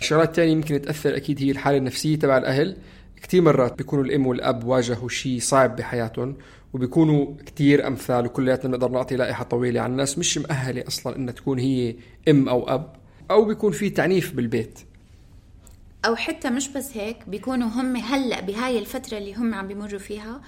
[0.00, 2.76] الشغلات الثانية يمكن تأثر أكيد هي الحالة النفسية تبع الأهل.
[3.22, 6.36] كثير مرات بيكونوا الأم والأب واجهوا شيء صعب بحياتهم
[6.72, 11.58] وبيكونوا كتير أمثال وكلياتنا بنقدر نعطي لائحة طويلة عن الناس مش مؤهلة أصلا إنها تكون
[11.58, 11.96] هي
[12.28, 12.92] أم أو أب
[13.30, 14.78] أو بيكون في تعنيف بالبيت.
[16.04, 20.40] أو حتى مش بس هيك بيكونوا هم هلأ بهاي الفترة اللي هم عم بيمروا فيها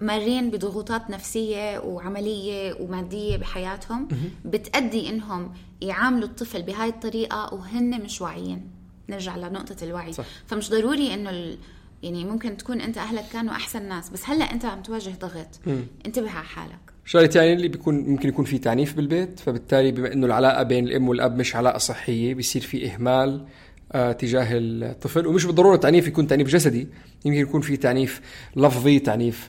[0.00, 4.08] مارين بضغوطات نفسية وعملية ومادية بحياتهم
[4.44, 8.70] بتأدي إنهم يعاملوا الطفل بهاي الطريقة وهن مش واعيين.
[9.08, 10.12] نرجع لنقطة الوعي.
[10.12, 10.24] صح.
[10.46, 11.58] فمش ضروري إنه ال...
[12.02, 15.60] يعني ممكن تكون أنت أهلك كانوا أحسن ناس بس هلأ أنت عم تواجه ضغط.
[16.06, 16.78] انتبه على حالك.
[17.06, 21.08] الشغله الثانية اللي بيكون ممكن يكون في تعنيف بالبيت فبالتالي بما إنه العلاقة بين الأم
[21.08, 23.46] والأب مش علاقة صحية بيصير في إهمال
[23.92, 26.88] آه تجاه الطفل ومش بالضرورة تعنيف يكون تعنيف جسدي
[27.24, 28.20] يمكن يكون في تعنيف
[28.56, 29.48] لفظي تعنيف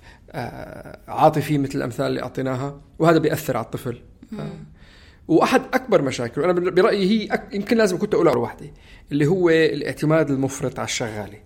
[1.08, 4.02] عاطفي مثل الأمثال اللي أعطيناها وهذا بيأثر على الطفل.
[4.40, 4.50] آه
[5.28, 7.54] وأحد أكبر مشاكل وأنا برأيي هي أك...
[7.54, 8.72] يمكن لازم كنت أقولها وحده
[9.12, 11.38] اللي هو الاعتماد المفرط على الشغالة.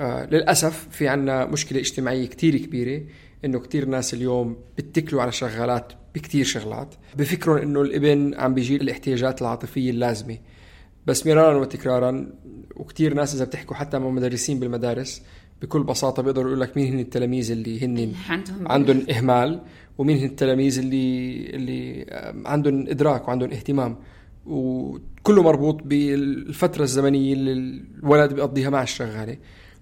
[0.00, 3.02] آه للأسف في عنا مشكلة اجتماعية كتير كبيرة
[3.44, 6.94] إنه كتير ناس اليوم بيتكلوا على شغالات بكتير شغلات.
[7.16, 10.38] بفكروا إنه الإبن عم بيجيب الاحتياجات العاطفية اللازمة.
[11.06, 12.32] بس مرارا وتكرارا
[12.76, 15.22] وكتير ناس إذا بتحكوا حتى مع مدرسين بالمدارس
[15.62, 19.60] بكل بساطة بيقدروا يقول لك مين هن التلاميذ اللي هن عندهم عندهم إهمال
[19.98, 22.06] ومين هن التلاميذ اللي اللي
[22.46, 23.96] عندهم إدراك وعندهم اهتمام.
[24.46, 29.36] وكله مربوط بالفترة الزمنية اللي الولد بيقضيها مع الشغالة.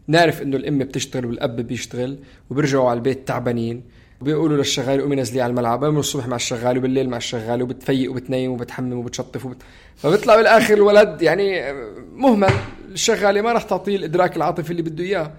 [0.06, 2.18] نعرف إنه الأم بتشتغل والأب بيشتغل
[2.50, 3.82] وبيرجعوا على البيت تعبانين.
[4.20, 8.50] وبيقولوا للشغال قومي نزلي على الملعب بيعملوا الصبح مع الشغال وبالليل مع الشغال وبتفيق وبتنيم
[8.50, 9.62] وبتحمم وبتشطف وبت...
[9.96, 11.72] فبيطلع بالآخر الولد يعني
[12.14, 12.50] مهمل.
[12.92, 15.32] الشغالة ما راح تعطيه الإدراك العاطفي اللي بده إياه.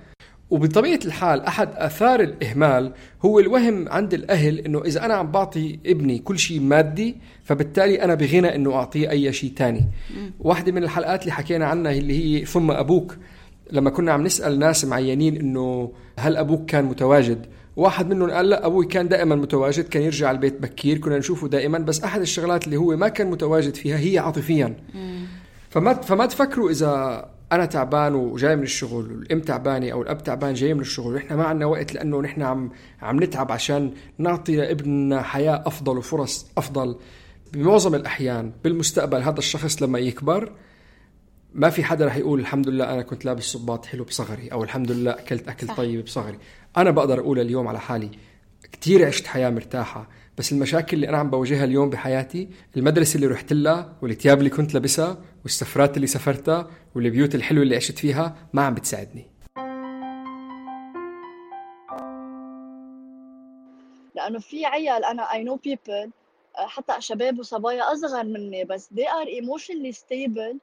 [0.49, 2.91] وبطبيعة الحال أحد آثار الإهمال
[3.25, 8.15] هو الوهم عند الأهل إنه إذا أنا عم بعطي ابني كل شيء مادي فبالتالي أنا
[8.15, 9.85] بغنى إنه أعطيه أي شيء ثاني
[10.39, 13.17] واحدة من الحلقات اللي حكينا عنها اللي هي ثم أبوك
[13.71, 18.65] لما كنا عم نسأل ناس معينين إنه هل أبوك كان متواجد؟ واحد منهم قال لا
[18.65, 22.77] أبوي كان دائما متواجد كان يرجع البيت بكير كنا نشوفه دائما بس أحد الشغلات اللي
[22.77, 24.75] هو ما كان متواجد فيها هي عاطفيا.
[25.69, 30.73] فما فما تفكروا إذا أنا تعبان وجاي من الشغل والام تعبانة أو الأب تعبان جاي
[30.73, 32.71] من الشغل ونحن ما عندنا وقت لأنه نحن عم
[33.01, 36.95] عم نتعب عشان نعطي لابننا حياة أفضل وفرص أفضل
[37.53, 40.51] بمعظم الأحيان بالمستقبل هذا الشخص لما يكبر
[41.53, 44.91] ما في حدا رح يقول الحمد لله أنا كنت لابس صباط حلو بصغري أو الحمد
[44.91, 45.77] لله أكلت أكل صح.
[45.77, 46.37] طيب بصغري
[46.77, 48.09] أنا بقدر أقول اليوم على حالي
[48.71, 53.53] كثير عشت حياة مرتاحة بس المشاكل اللي أنا عم بواجهها اليوم بحياتي المدرسة اللي رحت
[53.53, 58.73] لها والثياب اللي كنت لابسها والسفرات اللي سافرتها والبيوت الحلوة اللي عشت فيها ما عم
[58.73, 59.25] بتساعدني.
[64.15, 66.11] لأنه في عيال أنا I know people
[66.55, 70.55] حتى شباب وصبايا أصغر مني بس they are emotionally stable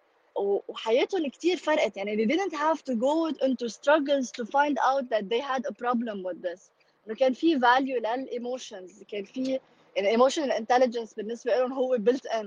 [0.69, 1.97] وحياتهم كثير فرقت.
[1.97, 5.73] يعني they didn't have to go into struggles to find out that they had a
[5.73, 6.61] problem with this.
[7.07, 9.61] إنه كان في value لل emotions كان في
[9.97, 12.47] يعني emotional intelligence بالنسبة لهم هو built in.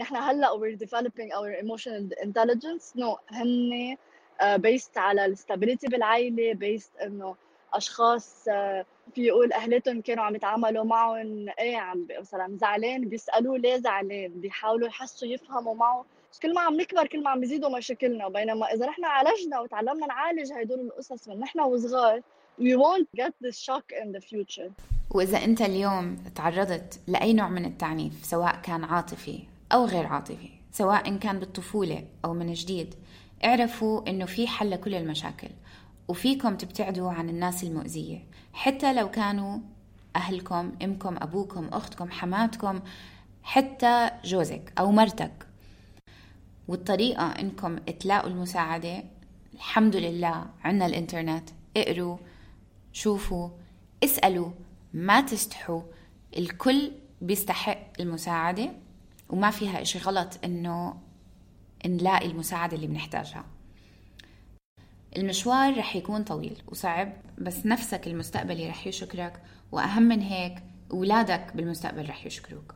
[0.00, 2.92] إحنا هلأ we're developing our emotional intelligence.
[2.96, 3.96] no هن
[4.40, 7.36] uh, based على ال stability بالعائله based إنه
[7.74, 8.84] أشخاص uh,
[9.14, 14.88] في يقول أهلتهم كانوا عم يتعاملوا معهم إيه عم مثلا زعلان بيسألوه ليه زعلان؟ بيحاولوا
[14.88, 16.04] يحسوا يفهموا معه.
[16.42, 18.28] كل ما عم نكبر كل ما عم بيزيدوا مشاكلنا.
[18.28, 22.20] بينما إذا نحن عالجنا وتعلمنا نعالج هدول القصص من نحن وصغار
[22.60, 24.70] we won't get this shock in the future.
[25.10, 31.16] وإذا أنت اليوم تعرضت لأي نوع من التعنيف سواء كان عاطفي أو غير عاطفي سواء
[31.16, 32.94] كان بالطفولة أو من جديد.
[33.44, 35.48] اعرفوا إنه في حل لكل المشاكل
[36.08, 38.24] وفيكم تبتعدوا عن الناس المؤذية.
[38.52, 39.58] حتى لو كانوا
[40.16, 42.80] أهلكم أمكم أبوكم أختكم حماتكم
[43.42, 45.46] حتى جوزك أو مرتك.
[46.68, 49.04] والطريقة إنكم تلاقوا المساعدة
[49.54, 51.50] الحمد لله عنا الإنترنت.
[51.76, 52.16] اقروا
[52.92, 53.48] شوفوا
[54.04, 54.50] اسألوا
[54.92, 55.82] ما تستحوا
[56.36, 58.83] الكل بيستحق المساعدة.
[59.28, 61.02] وما فيها إشي غلط إنه
[61.86, 63.44] نلاقي المساعدة اللي بنحتاجها.
[65.16, 72.08] المشوار رح يكون طويل وصعب بس نفسك المستقبلي رح يشكرك وأهم من هيك أولادك بالمستقبل
[72.08, 72.74] رح يشكروك.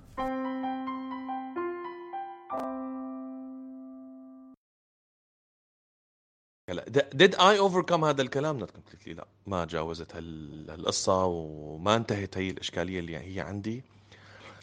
[6.71, 6.85] هلا
[7.15, 9.27] did I overcome هذا الكلام؟ Not completely لا.
[9.47, 13.85] ما تجاوزت هال- هالقصة وما انتهت هي الإشكالية اللي هي عندي.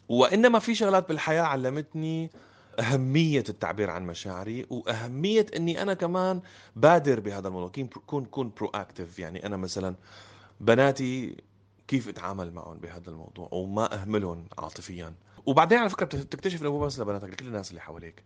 [0.09, 2.31] وإنما في شغلات بالحياة علمتني
[2.79, 6.41] أهمية التعبير عن مشاعري وأهمية إني أنا كمان
[6.75, 7.71] بادر بهذا الموضوع
[8.07, 9.95] كون كون برو اكتف يعني أنا مثلا
[10.59, 11.35] بناتي
[11.87, 15.13] كيف أتعامل معهم بهذا الموضوع وما أهملهم عاطفيا.
[15.45, 18.23] وبعدين على فكرة بتكتشف إنه مو بس لبناتك لكل الناس اللي حواليك.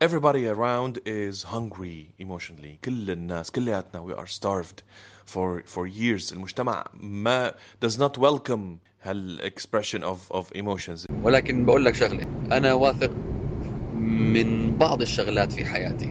[0.00, 2.78] Everybody around is hungry emotionally.
[2.84, 4.82] كل الناس كلياتنا we are starved
[5.26, 6.32] for for years.
[6.32, 11.04] المجتمع ما does not welcome هال expression of of emotions.
[11.22, 12.22] ولكن بقول لك شغلة
[12.52, 13.10] أنا واثق
[13.94, 16.10] من بعض الشغلات في حياتي.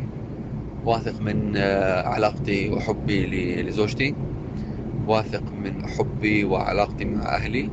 [0.86, 4.16] واثق من آه، علاقتي وحبي لزوجتي.
[5.06, 7.70] واثق من حبي وعلاقتي مع أهلي.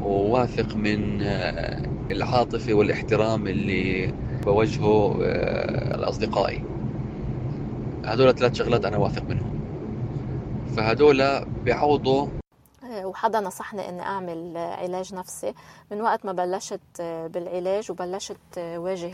[0.00, 4.12] وواثق من آه، العاطفة والاحترام اللي
[4.46, 6.64] بوجهه آه، لاصدقائي
[8.04, 9.60] هدول ثلاث شغلات أنا واثق منهم.
[10.76, 12.26] فهدول بيعوضوا
[13.04, 15.54] وحدا نصحني إني أعمل علاج نفسي.
[15.90, 19.08] من وقت ما بلشت بالعلاج وبلشت واجه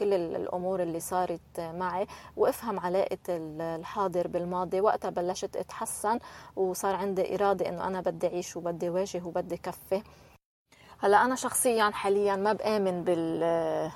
[0.00, 2.06] كل ال- الأمور اللي صارت معي
[2.36, 6.18] وأفهم علاقة ال- الحاضر بالماضي وقتها بلشت أتحسن
[6.56, 10.02] وصار عندي إرادة إنه أنا بدي أعيش وبدي واجه وبدي كفي.
[11.00, 13.90] هلأ أنا شخصيا حاليا ما بآمن بال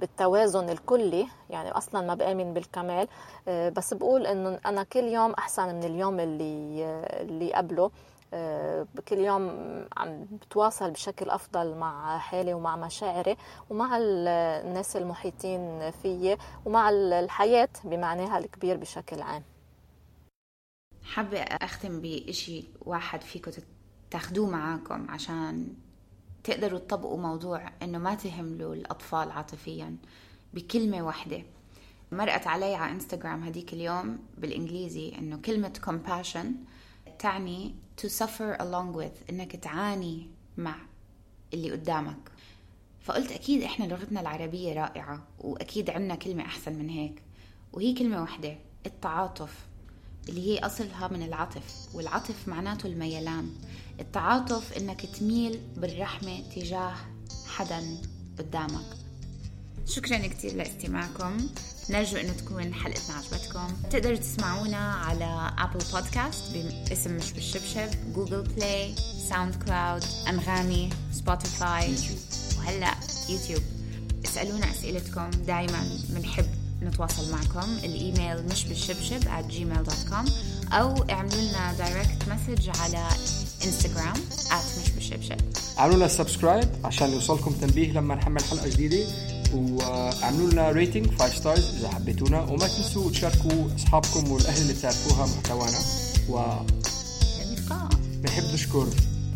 [0.00, 3.08] بالتوازن الكلي يعني أصلا ما بآمن بالكمال.
[3.48, 6.84] آه، بس بقول إنه أنا كل يوم أحسن من اليوم اللي
[7.20, 7.90] اللي قبله.
[8.34, 9.48] آه، كل يوم
[9.96, 13.36] عم بتواصل بشكل أفضل مع حالي ومع مشاعري
[13.70, 14.28] ومع ال-
[14.66, 19.42] الناس المحيطين فيي ومع ال- الحياة بمعناها الكبير بشكل عام.
[21.02, 23.50] حابة أختم بإشي واحد فيكم
[24.10, 25.66] تاخدوه معاكم عشان
[26.44, 29.96] تقدروا تطبقوا موضوع إنه ما تهملوا الأطفال عاطفيا
[30.54, 31.42] بكلمة واحدة.
[32.12, 36.46] مرقت علي على انستغرام هديك اليوم بالإنجليزي إنه كلمة compassion
[37.18, 40.26] تعني to suffer along with إنك تعاني
[40.56, 40.76] مع
[41.54, 42.30] اللي قدامك.
[43.00, 47.22] فقلت أكيد إحنا لغتنا العربية رائعة وأكيد عنا كلمة أحسن من هيك.
[47.72, 49.67] وهي كلمة واحدة التعاطف.
[50.28, 53.50] اللي هي أصلها من العطف والعطف معناته الميلان.
[54.00, 56.94] التعاطف إنك تميل بالرحمة تجاه
[57.46, 58.00] حدا
[58.38, 58.96] قدامك.
[59.86, 61.36] شكرا كتير لاستماعكم.
[61.90, 63.68] نرجو إنه تكون حلقتنا عجبتكم.
[63.90, 66.56] تقدروا تسمعونا على Apple Podcast
[66.88, 68.94] باسم مش بالشبشب Google Play
[69.28, 71.94] SoundCloud انغامي Spotify
[72.58, 72.94] وهلأ
[73.28, 73.62] يوتيوب.
[74.24, 75.30] اسألونا أسئلتكم.
[75.30, 77.70] دائما بنحب نتواصل معكم.
[77.84, 80.30] الإيميل مش بالشبشب at gmail.com
[80.72, 83.08] أو اعملوا لنا direct message على
[83.64, 84.16] انستغرام
[84.48, 85.36] at مش بالشبشب
[85.78, 89.06] اعملوا لنا subscribe عشان يوصلكم تنبيه لما نحمل حلقة جديدة.
[89.54, 92.40] واعملوا لنا rating 5 stars إذا حبيتونا.
[92.40, 95.78] وما تنسوا تشاركوا أصحابكم والأهل اللي بتعرفوها محتوانا.
[96.28, 96.62] و
[98.22, 98.88] بنحب نشكر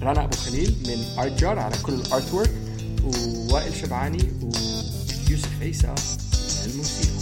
[0.02, 2.54] رنا أبو خليل من Art Jar على كل ال artwork
[3.04, 5.94] ووائل شبعاني ويوسف عيسى
[6.64, 7.21] الموسيقى.